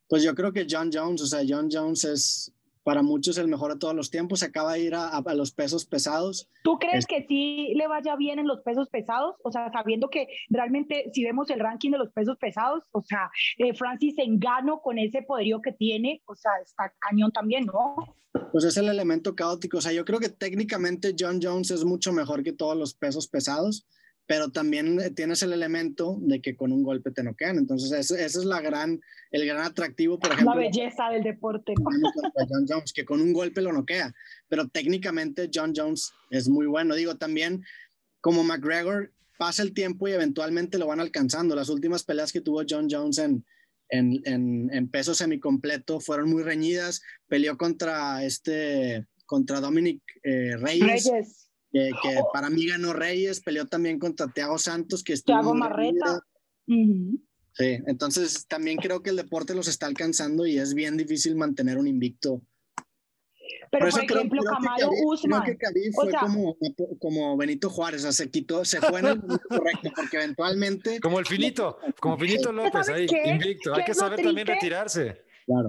[0.07, 2.53] Pues yo creo que John Jones, o sea, John Jones es
[2.83, 5.85] para muchos el mejor de todos los tiempos, se acaba de ir a, los pesos
[5.85, 6.49] pesados.
[6.63, 9.35] ¿Tú crees que sí le vaya bien en los pesos pesados?
[9.43, 13.31] O sea, sabiendo que realmente si vemos el ranking de los pesos pesados, o sea,
[13.57, 17.95] eh, Francis Engano con ese poderío que tiene, o sea, está cañón también, ¿no?
[18.51, 22.11] Pues es el elemento caótico, o sea, yo creo que técnicamente John Jones es mucho
[22.11, 23.87] mejor que todos los pesos pesados
[24.25, 27.57] pero también eh, tienes el elemento de que con un golpe te noquean.
[27.57, 29.01] Entonces, ese, es la gran,
[29.31, 30.55] el gran atractivo, por ejemplo.
[30.55, 31.73] La belleza del deporte.
[32.49, 34.13] John Jones, que con un golpe lo noquea,
[34.47, 36.95] pero técnicamente John Jones es muy bueno.
[36.95, 37.63] Digo, también
[38.21, 41.55] como McGregor, pasa el tiempo y eventualmente lo van alcanzando.
[41.55, 43.45] Las últimas peleas que tuvo John Jones en,
[43.89, 47.01] en, en, en peso semicompleto fueron muy reñidas.
[47.27, 51.05] Peleó contra este, contra Dominic eh, Reyes.
[51.05, 52.29] Reyes que, oh.
[52.31, 55.35] para mí ganó Reyes, peleó también contra Thiago Santos, que estuvo...
[55.35, 56.21] Thiago Marreta.
[56.65, 61.77] Sí, entonces también creo que el deporte los está alcanzando y es bien difícil mantener
[61.77, 62.41] un invicto.
[63.71, 65.41] Pero por, ejemplo, Camaro Usman.
[65.41, 66.57] Creo que Khabib fue como,
[66.99, 70.99] como Benito Juárez, o sea, se quitó, se fue en el correcto, porque eventualmente...
[70.99, 73.73] Como el finito, como Finito López ahí, invicto.
[73.73, 75.23] Hay que saber también retirarse.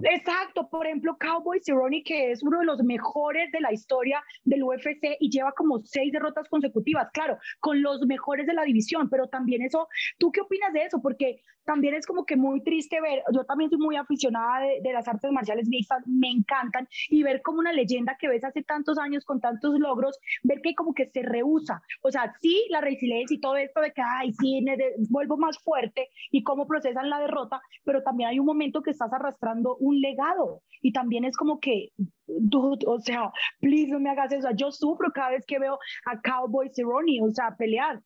[0.04, 4.62] Exacto, por ejemplo, Cowboy Cerrone, que es uno de los mejores de la historia del
[4.62, 9.28] UFC y lleva como seis derrotas consecutivas, claro, con los mejores de la división, pero
[9.28, 11.00] también eso, ¿tú qué opinas de eso?
[11.02, 15.08] Porque también es como que muy triste ver, yo también soy muy aficionada de, las
[15.08, 19.24] artes marciales mixtas, me encantan, y ver como una leyenda que ves hace tantos años
[19.24, 23.40] con tantos logros, ver que como que se rehúsa, o sea, sí, la resiliencia y
[23.40, 24.64] todo esto de que, ay, sí,
[25.08, 29.12] vuelvo más fuerte y cómo procesan la derrota, pero también hay un momento que estás
[29.12, 31.88] arrastrando un legado y también es como que,
[32.86, 36.70] o sea, please no me hagas eso, yo sufro cada vez que veo a Cowboy
[36.74, 38.02] Cerrone, o sea, pelear.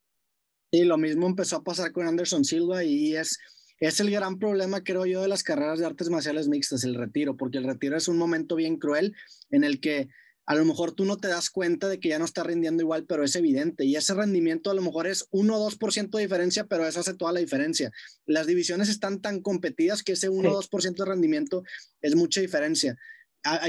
[0.70, 3.38] Y lo mismo empezó a pasar con Anderson Silva y es,
[3.80, 7.36] es el gran problema, creo yo, de las carreras de artes marciales mixtas, el retiro,
[7.36, 9.14] porque el retiro es un momento bien cruel
[9.50, 10.08] en el que
[10.48, 13.04] a lo mejor tú no te das cuenta de que ya no está rindiendo igual,
[13.04, 13.84] pero es evidente.
[13.84, 17.14] Y ese rendimiento a lo mejor es 1 o 2% de diferencia, pero eso hace
[17.14, 17.92] toda la diferencia.
[18.26, 21.62] Las divisiones están tan competidas que ese 1 o 2% de rendimiento
[22.00, 22.96] es mucha diferencia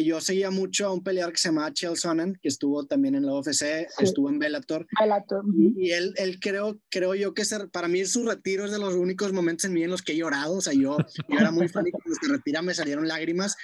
[0.03, 3.25] yo seguía mucho a un peleador que se llamaba Chael Sonnen, que estuvo también en
[3.25, 4.87] la UFC, estuvo en Bellator.
[4.99, 5.43] Bellator.
[5.77, 8.95] Y él, él creo, creo yo que ser, para mí su retiro es de los
[8.95, 10.55] únicos momentos en mí en los que he llorado.
[10.55, 10.97] O sea, yo,
[11.29, 13.55] yo era muy fan y cuando se retira me salieron lágrimas.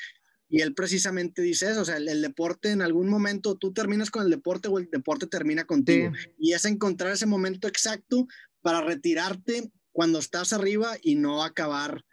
[0.47, 4.23] Y él precisamente dice eso, o sea, el, deporte en algún momento tú terminas con
[4.23, 6.11] el deporte o el deporte termina contigo.
[6.37, 8.27] Y es encontrar ese momento exacto
[8.61, 12.03] para retirarte cuando estás arriba y no acabar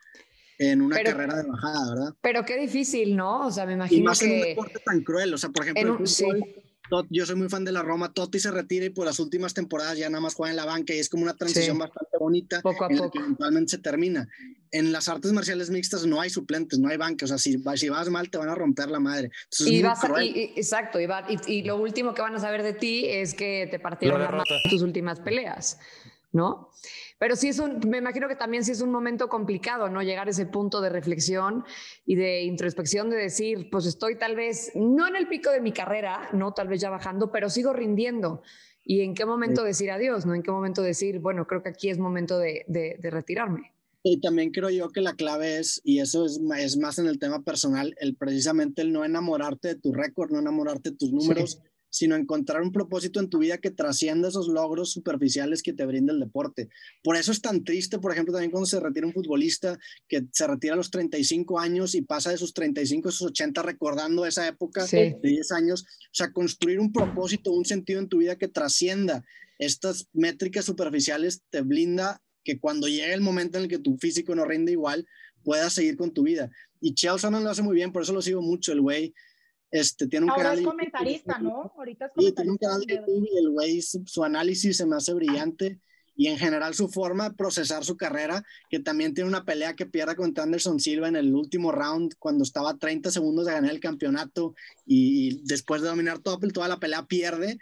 [0.58, 2.14] en una carrera de bajada, ¿verdad?
[2.20, 3.46] Pero qué difícil, ¿no?
[3.46, 4.26] O sea, me imagino y más que...
[4.26, 5.98] en un deporte tan cruel, o sea, por ejemplo,
[7.10, 9.96] yo soy muy fan de la Roma, Totti se retira y por las últimas temporadas
[9.96, 12.84] ya nada más juega en la banca y es como una transición bastante bonita poco
[12.84, 13.04] a en poco.
[13.06, 14.28] La que eventualmente se termina.
[14.72, 17.88] En las artes marciales mixtas no hay suplentes, no hay banca, o sea, si, si
[17.88, 19.30] vas mal te van a romper la madre.
[19.60, 20.00] y vas
[20.56, 21.06] exacto, y,
[21.46, 24.44] y, lo último que van a saber de ti es que te partieron la mano
[24.64, 25.78] en tus últimas peleas,
[26.32, 26.70] ¿no?
[27.22, 30.02] Pero sí es un, me imagino que también sí es un momento complicado, ¿no?
[30.02, 31.64] Llegar a ese punto de reflexión
[32.04, 35.70] y de introspección de decir, pues estoy tal vez, no en el pico de mi
[35.70, 36.52] carrera, ¿no?
[36.52, 38.42] Tal vez ya bajando, pero sigo rindiendo.
[38.84, 40.34] Y en qué momento decir adiós, ¿no?
[40.34, 43.71] En qué momento decir, bueno, creo que aquí es momento de, de, retirarme.
[44.04, 47.18] Y también creo yo que la clave es, y eso es, es, más en el
[47.18, 51.60] tema personal, el precisamente el no enamorarte de tu récord, no enamorarte de tus números,
[51.92, 56.12] sino encontrar un propósito en tu vida que trascienda esos logros superficiales que te brinda
[56.12, 56.70] el deporte.
[57.04, 59.78] Por eso es tan triste, por ejemplo, también cuando se retira un futbolista
[60.08, 63.60] que se retira a los 35 años y pasa de sus 35 a sus 80
[63.62, 65.82] recordando esa época de 10 años.
[65.82, 69.22] O sea, construir un propósito, un sentido en tu vida que trascienda
[69.58, 74.34] estas métricas superficiales te blinda que cuando llegue el momento en el que tu físico
[74.34, 75.06] no rinde igual,
[75.42, 76.50] puedas seguir con tu vida.
[76.80, 78.72] Y Chelsea no lo hace muy bien, por eso lo sigo mucho.
[78.72, 79.14] El güey
[79.70, 81.72] este, tiene un Ahora canal es comentarista, ¿no?
[81.76, 82.42] Ahorita es comentarista.
[82.42, 85.80] Tiene un canal de YouTube y el güey, su, análisis se me hace brillante
[86.14, 89.86] y en general su forma de procesar su carrera, que también tiene una pelea que
[89.86, 93.80] pierde contra Anderson Silva en el último round cuando estaba 30 segundos de ganar el
[93.80, 97.58] campeonato y, después de dominar todo, toda la pelea pierde.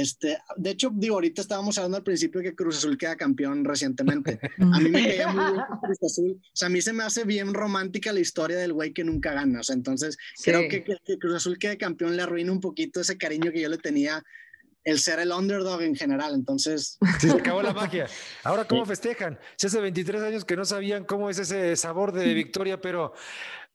[0.00, 4.38] Este, de hecho, digo, ahorita estábamos hablando al principio que Cruz Azul queda campeón recientemente.
[4.74, 6.38] A mí me caía muy bien Cruz Azul.
[6.38, 9.32] O sea, a mí se me hace bien romántica la historia del güey que nunca
[9.32, 9.60] gana.
[9.60, 13.16] O sea, entonces creo que, que, Cruz Azul quede campeón le arruina un poquito ese
[13.16, 14.22] cariño que yo le tenía
[14.84, 16.34] el ser el underdog en general.
[16.34, 16.98] Entonces.
[17.18, 18.06] se acabó la magia.
[18.44, 19.38] Ahora, ¿cómo festejan?
[19.56, 23.14] Si hace 23 años que no sabían cómo es ese sabor de victoria, pero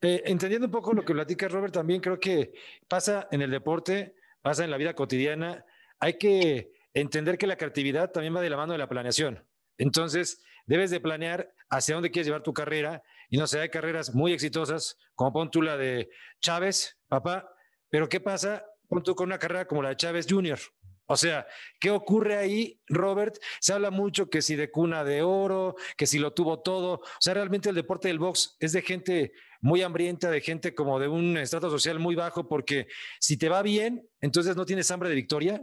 [0.00, 2.52] eh, entendiendo un poco lo que platica Robert, también creo que
[2.86, 5.64] pasa en el deporte, pasa en la vida cotidiana.
[6.02, 9.46] Hay que entender que la creatividad también va de la mano de la planeación.
[9.78, 13.04] Entonces, debes de planear hacia dónde quieres llevar tu carrera.
[13.30, 17.48] Y no sé, hay carreras muy exitosas, como pon tú la de Chávez, papá.
[17.88, 18.66] Pero ¿qué pasa?
[18.88, 20.58] Pon tú con una carrera como la de Chávez Jr.
[21.06, 21.46] O sea,
[21.78, 23.36] ¿qué ocurre ahí, Robert?
[23.60, 26.94] Se habla mucho que si de cuna de oro, que si lo tuvo todo.
[26.94, 30.98] O sea, realmente el deporte del box es de gente muy hambrienta, de gente como
[30.98, 32.88] de un estrato social muy bajo, porque
[33.20, 35.62] si te va bien, entonces no tienes hambre de victoria.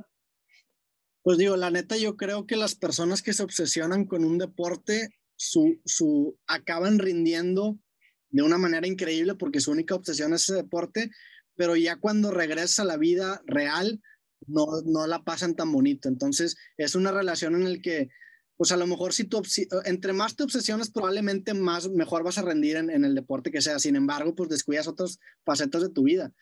[1.21, 5.09] Pues digo, la neta, yo creo que las personas que se obsesionan con un deporte,
[5.35, 7.77] su, su, acaban rindiendo
[8.29, 11.11] de una manera increíble porque su única obsesión es ese deporte,
[11.55, 14.01] pero ya cuando regresa a la vida real,
[14.47, 16.07] no, no la pasan tan bonito.
[16.07, 18.09] Entonces, es una relación en la que
[18.59, 19.41] pues a lo mejor si tú,
[19.85, 23.61] entre más te obsesionas, probablemente más mejor vas a rendir en, en, el deporte que
[23.61, 23.79] sea.
[23.79, 26.33] Sin embargo, pues descuidas otras facetas de tu vida.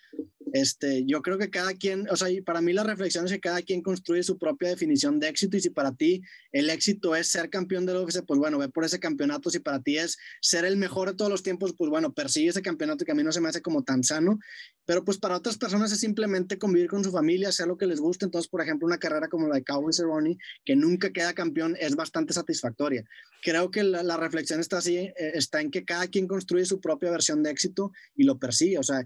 [0.54, 3.40] Este, yo creo que cada quien, o sea, y para mí la reflexión es que
[3.40, 6.22] cada quien construye su propia definición de éxito y si para ti
[6.52, 9.50] el éxito es ser campeón del UFC, pues bueno, ve por ese campeonato.
[9.50, 12.62] Si para ti es ser el mejor de todos los tiempos, pues bueno, persigue ese
[12.62, 14.40] campeonato que a mí no se me hace como tan sano.
[14.86, 18.00] Pero pues para otras personas es simplemente convivir con su familia, hacer lo que les
[18.00, 18.26] guste.
[18.26, 21.96] Entonces, por ejemplo, una carrera como la de Cowboy Cerrone, que nunca queda campeón, es
[21.96, 23.04] bastante satisfactoria.
[23.44, 27.12] Creo que la, reflexión está así, eh, está en que cada quien construye su propia
[27.12, 28.80] versión de éxito y lo persigue.
[28.80, 29.04] O sea,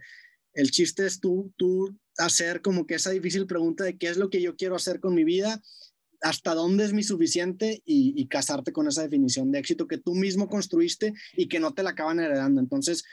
[0.53, 4.29] el chiste es tú, tú hacer como que esa difícil pregunta de qué es lo
[4.29, 5.61] que yo quiero hacer con mi vida,
[6.21, 10.13] hasta dónde es mi suficiente y, y casarte con esa definición de éxito que tú
[10.13, 12.61] mismo construiste y que no te la acaban heredando.
[12.61, 13.03] Entonces,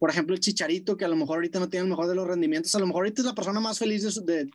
[0.00, 2.26] por ejemplo, el Chicharito, que a lo mejor ahorita no tiene el mejor de los
[2.26, 4.48] rendimientos, a lo mejor ahorita es la persona más feliz de,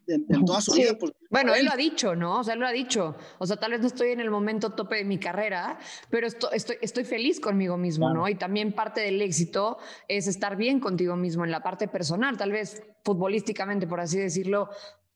[0.43, 0.97] toda su vida.
[0.99, 2.39] Pues, bueno, él lo ha dicho, ¿no?
[2.39, 3.15] O sea, él lo ha dicho.
[3.37, 5.77] O sea, tal vez no estoy en el momento tope de mi carrera,
[6.09, 8.27] pero estoy, estoy, estoy feliz conmigo mismo, ¿no?
[8.27, 9.77] Y también parte del éxito
[10.07, 14.71] es estar bien contigo mismo en la parte personal, tal vez futbolísticamente, por así decirlo,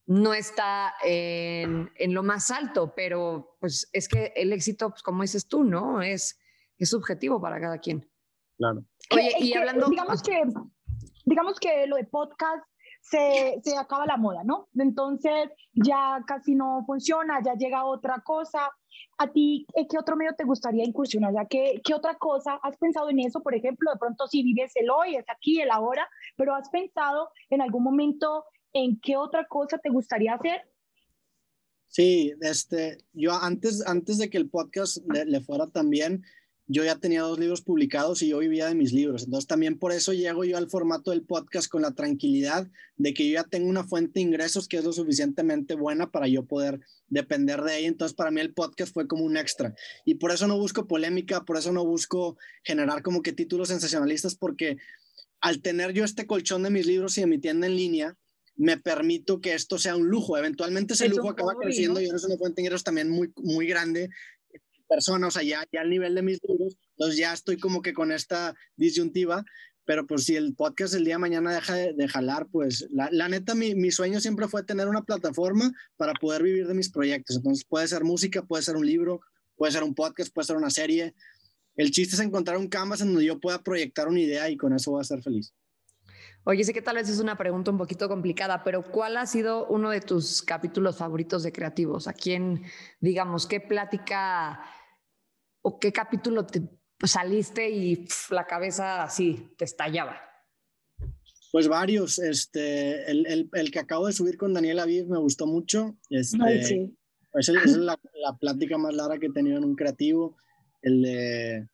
[0.06, 5.24] no está en, en lo más alto, pero pues es que el éxito, pues como
[5.24, 6.04] dices tú, ¿no?
[6.04, 6.38] Es,
[6.78, 8.09] es subjetivo para cada quien.
[8.60, 8.84] Claro.
[9.12, 9.88] Oye, y hablando...
[9.88, 10.44] Digamos que,
[11.26, 12.64] digamos que lo de podcast
[13.02, 14.68] se, se, acaba la moda, ¿no?
[14.78, 18.70] Entonces ya casi no funciona, ya llega otra cosa.
[19.18, 21.34] ¿A ti eh, qué otro medio te gustaría incursionar?
[21.34, 22.60] ¿Ya qué, qué otra cosa?
[22.62, 23.42] ¿Has pensado en eso?
[23.42, 27.32] Por ejemplo, de pronto si vives el hoy, es aquí, el ahora, pero ¿has pensado
[27.50, 28.44] en algún momento
[28.74, 30.70] en qué otra cosa te gustaría hacer?
[31.88, 36.24] Sí, este, yo antes, antes de que el podcast le, le fuera también,
[36.72, 39.24] yo ya tenía dos libros publicados y yo vivía de mis libros.
[39.24, 43.28] Entonces también por eso llego yo al formato del podcast con la tranquilidad de que
[43.28, 46.80] yo ya tengo una fuente de ingresos que es lo suficientemente buena para yo poder
[47.08, 47.88] depender de ella.
[47.88, 49.74] Entonces para mí el podcast fue como un extra.
[50.06, 54.36] Y por eso no busco polémica, por eso no busco generar como que títulos sensacionalistas,
[54.36, 54.78] porque
[55.42, 58.16] al tener yo este colchón de mis libros y de mi tienda en línea,
[58.56, 60.38] me permito que esto sea un lujo.
[60.38, 63.66] Eventualmente ese lujo acaba creciendo y ahora es una fuente de ingresos también muy, muy
[63.66, 64.10] grande
[64.90, 67.94] persona, o sea, ya, ya al nivel de mis libros, entonces ya estoy como que
[67.94, 69.46] con esta disyuntiva,
[69.86, 73.30] pero pues si el podcast el día de mañana deja de, jalar, pues la, la
[73.30, 77.38] neta, mi, mi, sueño siempre fue tener una plataforma para poder vivir de mis proyectos,
[77.38, 79.22] entonces puede ser música, puede ser un libro,
[79.56, 81.14] puede ser un podcast, puede ser una serie,
[81.76, 84.74] el chiste es encontrar un canvas en donde yo pueda proyectar una idea y con
[84.74, 85.54] eso voy a ser feliz.
[86.44, 89.68] Oye, sé que tal vez es una pregunta un poquito complicada, pero ¿cuál ha sido
[89.68, 92.08] uno de tus capítulos favoritos de creativos?
[92.08, 92.64] ¿A quién,
[93.00, 94.60] digamos, qué plática
[95.62, 96.62] o qué capítulo te
[97.06, 100.18] saliste y la cabeza así te estallaba?
[101.52, 102.20] Pues varios.
[102.20, 105.98] Este, el, el, el, que acabo de subir con Daniel Aviv me gustó mucho.
[106.10, 106.96] Este, sí.
[107.34, 110.36] Esa es la, la, plática más larga que he tenido en un creativo.
[110.82, 111.68] El de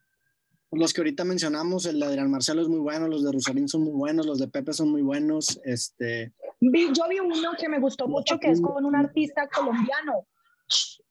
[0.72, 3.84] los que ahorita mencionamos, el de Adrián Marcelo es muy bueno, los de Rosalín son
[3.84, 5.60] muy buenos, los de Pepe son muy buenos.
[5.64, 6.34] Este...
[6.60, 10.28] yo vi uno que me gustó mucho, que es con un artista colombiano.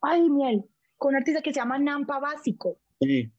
[0.03, 0.64] Ay, miel
[1.05, 2.81] con un artista que se llama Nampa Básico.
[2.99, 3.31] Sí.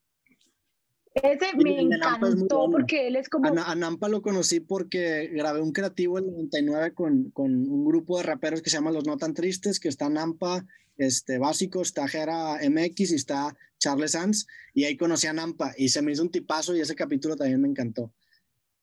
[1.16, 3.48] Ese me encantó porque él es como...
[3.48, 8.18] A, Nampa lo conocí porque grabé un creativo en el 99 con, con un grupo
[8.18, 10.64] de raperos que se llama Los No Tan Tristes, que está Nampa,
[10.98, 14.46] este, Básico, está Jera MX y está Charles Sanz,
[14.76, 17.62] y ahí conocí a Nampa y se me hizo un tipazo y ese capítulo también
[17.62, 18.14] me encantó.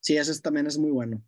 [0.00, 1.22] Sí, ese también es muy bueno.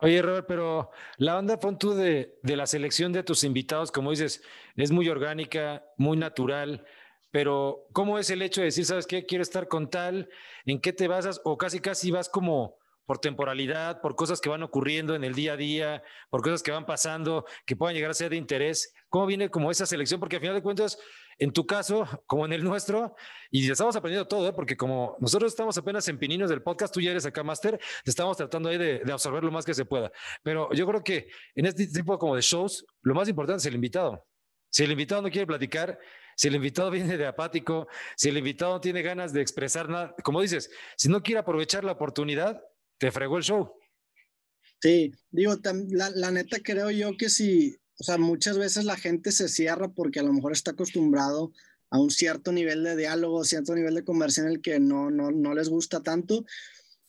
[0.00, 4.10] Oye, Robert, pero la onda, pon tú de, de la selección de tus invitados, como
[4.10, 4.42] dices,
[4.76, 6.84] es muy orgánica, muy natural
[7.30, 10.28] pero ¿cómo es el hecho de decir, sabes qué, quiero estar con tal,
[10.64, 14.62] en qué te basas o casi casi vas como por temporalidad, por cosas que van
[14.62, 18.14] ocurriendo en el día a día, por cosas que van pasando, que puedan llegar a
[18.14, 18.94] ser de interés?
[19.08, 20.20] ¿Cómo viene como esa selección?
[20.20, 20.98] Porque al final de cuentas,
[21.38, 23.14] en tu caso, como en el nuestro,
[23.50, 24.52] y estamos aprendiendo todo, ¿eh?
[24.52, 28.36] porque como nosotros estamos apenas en pininos del podcast, tú ya eres acá máster, estamos
[28.36, 30.10] tratando ahí de, de, absorber lo más que se pueda.
[30.42, 33.74] Pero yo creo que en este tipo como de shows, lo más importante es el
[33.74, 34.26] invitado.
[34.70, 35.98] Si el invitado no quiere platicar,
[36.36, 40.14] si el invitado viene de apático, si el invitado no tiene ganas de expresar nada,
[40.24, 42.62] como dices, si no quiere aprovechar la oportunidad,
[42.98, 43.74] te fregó el show.
[44.80, 45.54] Sí, digo,
[45.90, 49.88] la, la neta creo yo que si, o sea, muchas veces la gente se cierra
[49.88, 51.52] porque a lo mejor está acostumbrado
[51.90, 55.30] a un cierto nivel de diálogo, cierto nivel de conversación en el que no, no,
[55.30, 56.44] no les gusta tanto.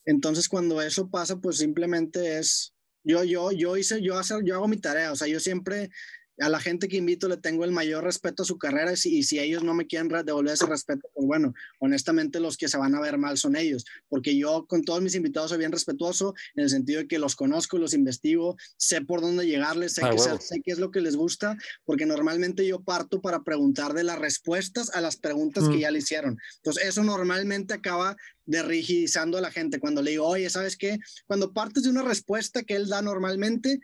[0.05, 2.73] Entonces, cuando eso pasa, pues simplemente es,
[3.03, 5.91] yo, yo, yo hice, yo, hacer, yo hago mi tarea, o sea, yo siempre
[6.39, 9.39] a la gente que invito le tengo el mayor respeto a su carrera y, si
[9.39, 13.01] ellos no me quieren devolver ese respeto, pues bueno, honestamente los que se van a
[13.01, 16.69] ver mal son ellos, porque yo con todos mis invitados soy bien respetuoso en el
[16.69, 20.71] sentido de que los conozco, los investigo, sé por dónde llegarles, sé, ah, sé, qué
[20.71, 25.01] es lo que les gusta, porque normalmente yo parto para preguntar de las respuestas a
[25.01, 25.79] las preguntas que mm.
[25.79, 26.37] ya le hicieron.
[26.57, 28.15] Entonces eso normalmente acaba
[28.45, 30.97] de rigidizando a la gente cuando le digo, oye, ¿sabes qué?
[31.27, 33.79] Cuando partes de una respuesta que él da normalmente,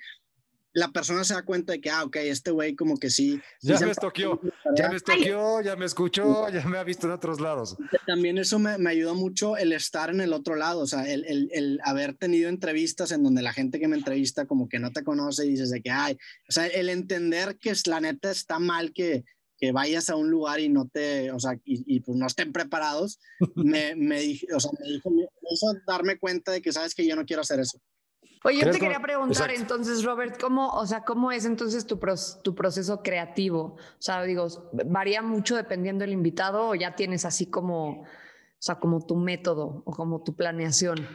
[0.75, 3.39] la persona se da cuenta de que, ah, ok, este güey como que sí.
[3.61, 4.41] Ya me estoqueó,
[4.75, 7.77] ya me estoqueó, ya me escuchó, ya me ha visto en otros lados.
[8.05, 11.23] También eso me, me ayudó mucho el estar en el otro lado, o sea, el,
[11.25, 14.91] el, el, haber tenido entrevistas en donde la gente que me entrevista como que no
[14.91, 16.17] te conoce y dices de que, ay,
[16.49, 19.23] o sea, el entender que es, la neta está mal que,
[19.57, 22.51] que vayas a un lugar y no te, o sea, y, y pues no estén
[22.51, 23.21] preparados,
[23.55, 24.19] me, me,
[24.53, 27.43] o sea, me, dijo, me hizo darme cuenta de que sabes que yo no quiero
[27.43, 27.79] hacer eso.
[28.43, 31.99] Oye, yo te quería preguntar entonces, Robert, ¿cómo, o sea, cómo es entonces tu,
[32.43, 33.75] tu proceso creativo?
[33.77, 38.05] O sea, digo, ¿varía mucho dependiendo del invitado o ya tienes así como, o
[38.59, 41.07] sea, como tu método o como tu planeación?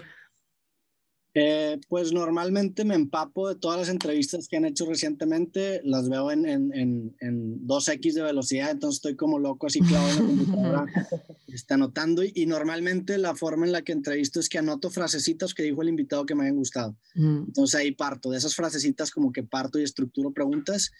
[1.32, 6.32] Eh, pues normalmente me empapo de todas las entrevistas que han hecho recientemente, las veo
[6.32, 6.72] en, en,
[7.20, 10.86] en, 2x de velocidad, entonces estoy como loco así clavado en la computadora,
[11.46, 15.62] está anotando y, normalmente la forma en la que entrevisto es que anoto frasecitas que
[15.62, 16.96] dijo el invitado que me hayan gustado.
[17.14, 20.90] Entonces ahí parto, de esas frasecitas como que parto y estructuro preguntas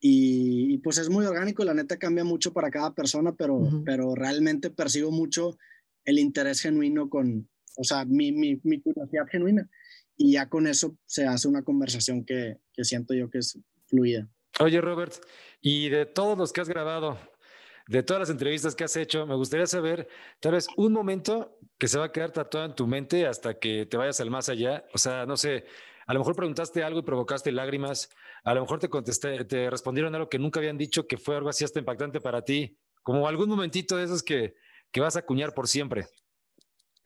[0.00, 4.70] y, pues es muy orgánico, la neta cambia mucho para cada persona, pero, pero realmente
[4.70, 5.58] percibo mucho
[6.06, 9.68] el interés genuino con, o sea, mi, curiosidad genuina.
[10.16, 14.28] Y ya con eso se hace una conversación que, que siento yo que es fluida.
[14.60, 15.12] Oye, Robert,
[15.60, 17.18] y de todos los que has grabado,
[17.86, 20.08] de todas las entrevistas que has hecho, me gustaría saber
[20.40, 23.84] tal vez un momento que se va a quedar tatuado en tu mente hasta que
[23.84, 24.86] te vayas al más allá.
[24.94, 25.66] O sea, no sé,
[26.06, 28.08] a lo mejor preguntaste algo y provocaste lágrimas,
[28.44, 31.50] a lo mejor te contesté, te respondieron algo que nunca habían dicho que fue algo
[31.50, 34.54] así hasta impactante para ti, como algún momentito de esos que,
[34.90, 36.06] que vas a acuñar por siempre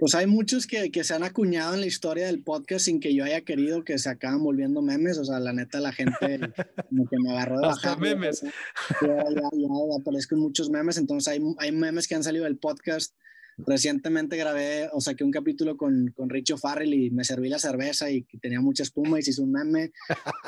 [0.01, 3.15] pues hay muchos que, que, se han acuñado en la historia del podcast sin que
[3.15, 5.19] yo haya querido que se acaban volviendo memes.
[5.19, 6.41] O sea, la neta, la gente
[6.89, 8.41] como que me agarró de Hasta memes.
[8.41, 10.97] Ya, ya, ya, aparezco en muchos memes.
[10.97, 13.15] Entonces hay, hay memes que han salido del podcast.
[13.59, 18.11] Recientemente grabé, o saqué un capítulo con, con Richo Farrell y me serví la cerveza
[18.11, 19.93] y tenía mucha espuma y se hizo un meme.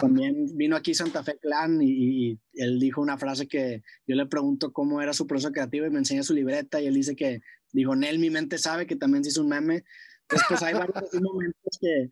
[0.01, 4.25] También vino aquí Santa Fe Clan y, y, él dijo una frase que yo le
[4.25, 7.43] pregunto cómo era su proceso creativo y me enseña su libreta y él dice que
[7.73, 9.85] Digo, Nel, mi mente sabe que también se hizo un meme.
[10.23, 12.11] Entonces, pues hay varios momentos que,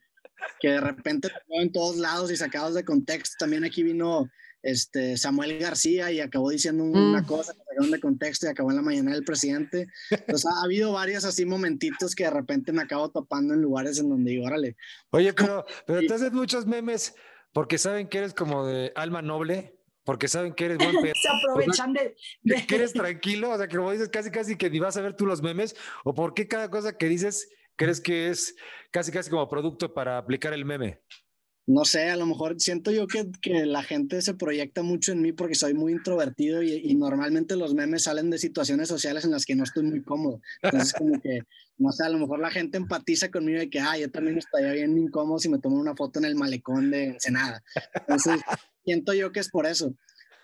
[0.58, 3.36] que de repente en todos lados y sacados de contexto.
[3.38, 4.28] También aquí vino
[4.62, 7.26] este, Samuel García y acabó diciendo una mm.
[7.26, 9.86] cosa que sacaron de contexto y acabó en la mañana del presidente.
[10.10, 14.08] Entonces ha habido varios así momentitos que de repente me acabo topando en lugares en
[14.08, 14.76] donde digo, órale.
[15.10, 17.14] Oye, pero, pero te haces muchos memes
[17.52, 21.14] porque saben que eres como de alma noble porque saben que eres buen pedo.
[21.14, 22.14] Se aprovechan de,
[22.66, 25.14] Que eres tranquilo, o sea, que como dices, casi, casi que ni vas a ver
[25.14, 28.54] tú los memes, o por qué cada cosa que dices crees que es
[28.90, 31.00] casi, casi como producto para aplicar el meme.
[31.66, 35.22] No sé, a lo mejor siento yo que, que la gente se proyecta mucho en
[35.22, 39.30] mí porque soy muy introvertido y, y, normalmente los memes salen de situaciones sociales en
[39.30, 40.40] las que no estoy muy cómodo.
[40.62, 41.42] Entonces, como que,
[41.78, 44.72] no sé, a lo mejor la gente empatiza conmigo de que, ah, yo también estaría
[44.72, 47.62] bien incómodo si me tomo una foto en el malecón de Ensenada.
[47.94, 48.40] Entonces,
[48.90, 49.94] siento yo que es por eso.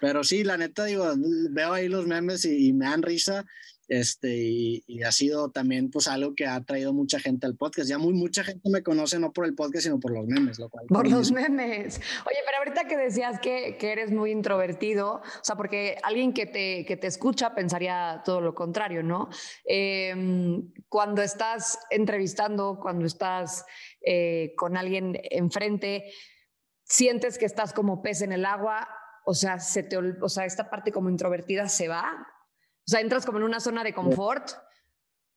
[0.00, 1.06] Pero sí, la neta, digo,
[1.50, 3.44] veo ahí los memes y, me dan risa.
[3.88, 7.88] este, y, ha sido también pues algo que ha traído mucha gente al podcast.
[7.88, 10.68] Ya muy, mucha gente me conoce no por el podcast, sino por los memes, lo
[10.68, 10.86] cual...
[10.88, 12.00] Por los memes.
[12.26, 16.46] Oye, pero ahorita que decías que, que, eres muy introvertido, o sea, porque alguien que
[16.46, 19.28] te, que te escucha pensaría todo lo contrario, ¿no?
[19.64, 23.64] Em, cuando estás entrevistando, cuando estás
[24.04, 26.12] eh, con alguien enfrente,
[26.88, 28.88] sientes que estás como pez en el agua,
[29.26, 32.26] o sea, se te, o sea, esta parte como introvertida se va
[32.86, 34.48] o sea, entras como en una zona de confort.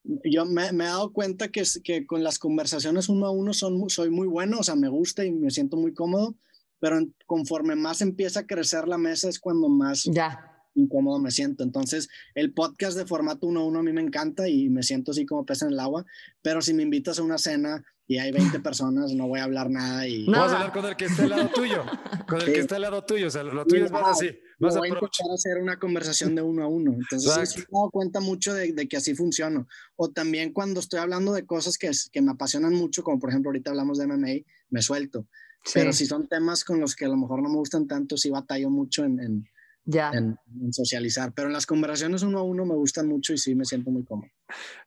[0.03, 4.11] Yo me, he dado cuenta que, que con las conversaciones uno a uno son, soy
[4.11, 6.35] muy bueno, o sea, me gusta y me siento muy cómodo,
[6.79, 10.63] pero conforme más empieza a crecer la mesa es cuando más ya.
[10.75, 11.63] incómodo me siento.
[11.63, 15.11] Entonces, el podcast de formato uno a uno a mí me encanta y me siento
[15.11, 16.05] así como pez en el agua,
[16.43, 19.69] pero si me invitas a una cena y hay 20 personas, no voy a hablar
[19.69, 20.25] nada y...
[20.25, 20.39] No.
[20.39, 21.85] Vas a hablar con el que está al lado tuyo,
[22.27, 24.35] con el que está al lado tuyo, o sea, lo tuyo es más así.
[24.57, 26.93] Vas voy a intentar hacer una conversación de uno a uno.
[26.93, 29.63] Entonces, sí, me he dado cuenta mucho de, de, que así funciona.
[29.95, 33.49] O también cuando estoy hablando de cosas que, que me apasionan mucho, como por ejemplo
[33.49, 35.27] ahorita hablamos de MMA, me suelto.
[35.71, 38.31] Pero si son temas con los que a lo mejor no me gustan tanto, sí
[38.31, 39.49] batallo mucho en, en,
[39.85, 40.09] ya.
[40.13, 41.31] en, en socializar.
[41.33, 44.03] Pero en las conversaciones uno a uno me gustan mucho y sí me siento muy
[44.03, 44.31] cómodo.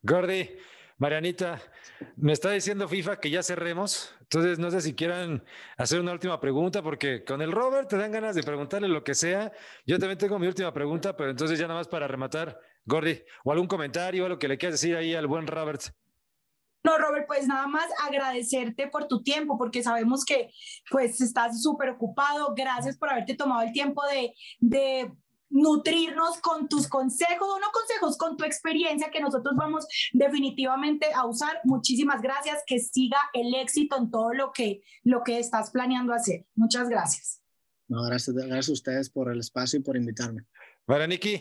[0.01, 0.49] Gordy,
[0.97, 1.61] Marianita,
[2.15, 5.43] me está diciendo FIFA que ya cerremos, entonces no sé si quieran
[5.77, 9.15] hacer una última pregunta, porque con el Robert te dan ganas de preguntarle lo que
[9.15, 9.51] sea.
[9.85, 13.51] Yo también tengo mi última pregunta, pero entonces ya nada más para rematar, Gordy, o
[13.51, 15.81] algún comentario, o lo que le quieras decir ahí al buen Robert.
[16.83, 20.49] No, Robert, pues nada más agradecerte por tu tiempo, porque sabemos que
[20.91, 22.53] pues estás súper ocupado.
[22.55, 25.11] Gracias por haberte tomado el tiempo de, de
[25.53, 31.25] nutrirnos con tus consejos, o no consejos, con tu experiencia que nosotros vamos definitivamente a
[31.25, 31.61] usar.
[31.63, 36.45] Muchísimas gracias, que siga el éxito en todo lo que, lo que estás planeando hacer.
[36.55, 37.39] Muchas gracias.
[37.87, 40.45] No, gracias, gracias a ustedes por el espacio y por invitarme.
[40.85, 41.39] Para Niki.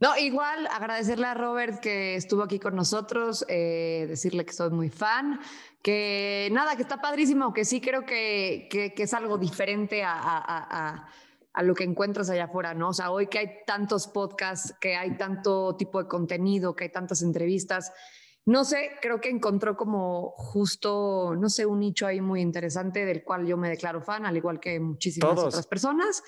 [0.00, 4.88] No, igual agradecerle a Robert que estuvo aquí con nosotros, eh, decirle que soy muy
[4.88, 5.38] fan,
[5.82, 10.14] que nada, que está padrísimo, que sí creo que, que, que es algo diferente a,
[10.14, 11.29] a, a a
[11.62, 12.88] lo que encuentras allá afuera, ¿no?
[12.90, 16.90] O sea, hoy que hay tantos podcasts, que hay tanto tipo de contenido, que hay
[16.90, 17.92] tantas entrevistas,
[18.46, 23.22] no sé, creo que encontró como justo, no sé, un nicho ahí muy interesante del
[23.22, 26.22] cual yo me declaro fan, al igual que muchísimas otras personas.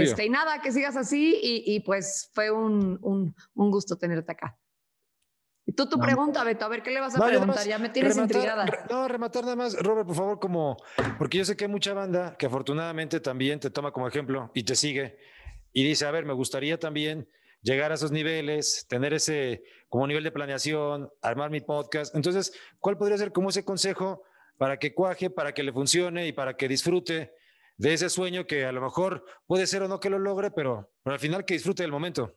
[0.00, 4.56] Este, y nada, que sigas así y, pues fue un, un, un gusto tenerte acá.
[5.66, 8.16] Y tú tu pregunta, Beto, a ver qué le vas a preguntar, ya me tienes
[8.16, 8.66] intrigada.
[8.88, 10.76] no, rematar nada más, Robert, por favor, como,
[11.18, 14.62] porque yo sé que hay mucha banda que afortunadamente también te toma como ejemplo y
[14.62, 15.18] te sigue
[15.72, 17.28] y dice, a ver, me gustaría también
[17.62, 22.14] llegar a esos niveles, tener ese como nivel de planeación, armar mi podcast.
[22.14, 24.22] Entonces, ¿cuál podría ser como ese consejo
[24.58, 27.32] para que cuaje, para que le funcione y para que disfrute
[27.76, 30.90] de ese sueño que a lo mejor puede ser o no que lo logre, pero,
[31.02, 32.36] pero al final que disfrute del momento?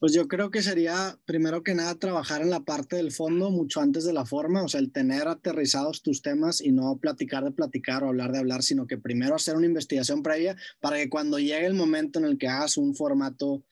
[0.00, 3.82] Pues yo creo que sería, primero que nada, trabajar en la parte del fondo mucho
[3.82, 7.52] antes de la forma, o sea, el tener aterrizados tus temas y no platicar de
[7.52, 11.38] platicar o hablar de hablar, sino que primero hacer una investigación previa para que cuando
[11.38, 13.62] llegue el momento en el que hagas un formato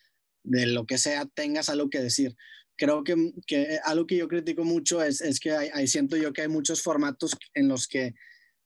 [0.44, 2.36] de lo que sea, tengas algo que decir.
[2.76, 6.42] Creo que, que algo que yo critico mucho es, es que hay, siento yo que
[6.42, 8.14] hay muchos formatos en los que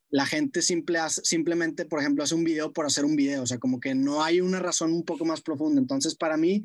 [0.09, 3.57] la gente simple simplemente, por ejemplo, hace un video por hacer un video, o sea,
[3.57, 5.81] como que no hay una razón un poco más profunda.
[5.81, 6.61] Entonces, para mí,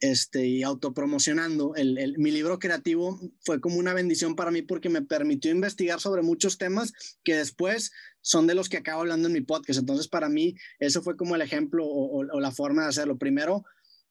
[0.00, 1.74] este, y autopromocionando.
[1.76, 6.22] El, mi libro creativo fue como una bendición para mí porque me permitió investigar sobre
[6.22, 6.92] muchos temas
[7.22, 9.78] que después son de los que acabo hablando en mi podcast.
[9.78, 13.18] Entonces, para mí, eso fue como el ejemplo o, la forma de hacerlo.
[13.18, 13.64] Primero,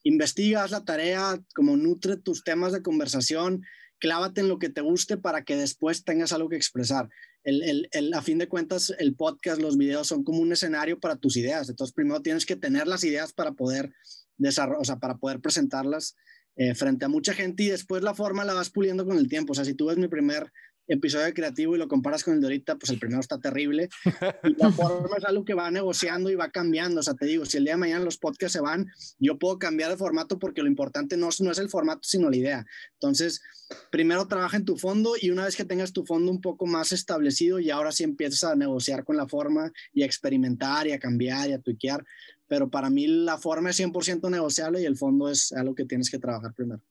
[0.03, 3.63] investiga, haz la tarea, como nutre tus temas de conversación,
[3.99, 7.09] clávate en lo que te guste para que después tengas algo que expresar.
[7.43, 11.35] El, a fin de cuentas, el podcast, los videos son como un escenario para tus
[11.35, 11.69] ideas.
[11.69, 13.93] Entonces, primero tienes que tener las ideas para poder
[14.49, 16.15] o sea, para poder presentarlas
[16.55, 19.53] eh, frente a mucha gente y después la forma la vas puliendo con el tiempo.
[19.53, 20.51] O sea, si tú ves mi primer
[20.87, 23.89] episodio creativo y lo comparas con el de ahorita, pues el primero está terrible.
[24.43, 26.99] Y la forma es algo que va negociando y va cambiando.
[26.99, 28.87] O sea, te digo, si el día de mañana los podcasts se van,
[29.19, 32.37] yo puedo cambiar de formato porque lo importante no, no es el formato, sino la
[32.37, 32.65] idea.
[32.93, 33.41] Entonces,
[33.91, 36.91] primero trabaja en tu fondo y una vez que tengas tu fondo un poco más
[36.91, 40.99] establecido y ahora sí empiezas a negociar con la forma y a experimentar y a
[40.99, 42.03] cambiar y a tuiquear.
[42.47, 46.09] Pero para mí la forma es 100% negociable y el fondo es algo que tienes
[46.09, 46.81] que trabajar primero.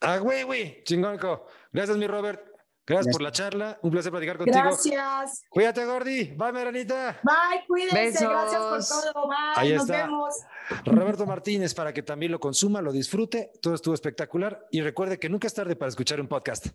[0.00, 1.46] Ah, güey, güey, chingónico.
[1.72, 2.48] Gracias, mi Robert.
[2.88, 3.78] Gracias, por la charla.
[3.82, 4.58] Un placer platicar contigo.
[4.58, 5.44] Gracias.
[5.50, 6.32] Cuídate, Gordi.
[6.36, 7.20] Bye, Meranita.
[7.22, 8.24] Bye, cuídense.
[8.24, 9.28] Gracias por todo.
[9.28, 9.36] Bye.
[9.56, 10.34] Ahí Nos vemos.
[10.86, 13.52] Roberto Martínez, para que también lo consuma, lo disfrute.
[13.60, 14.66] Todo estuvo espectacular.
[14.70, 16.68] Y recuerde que nunca es tarde para escuchar un podcast.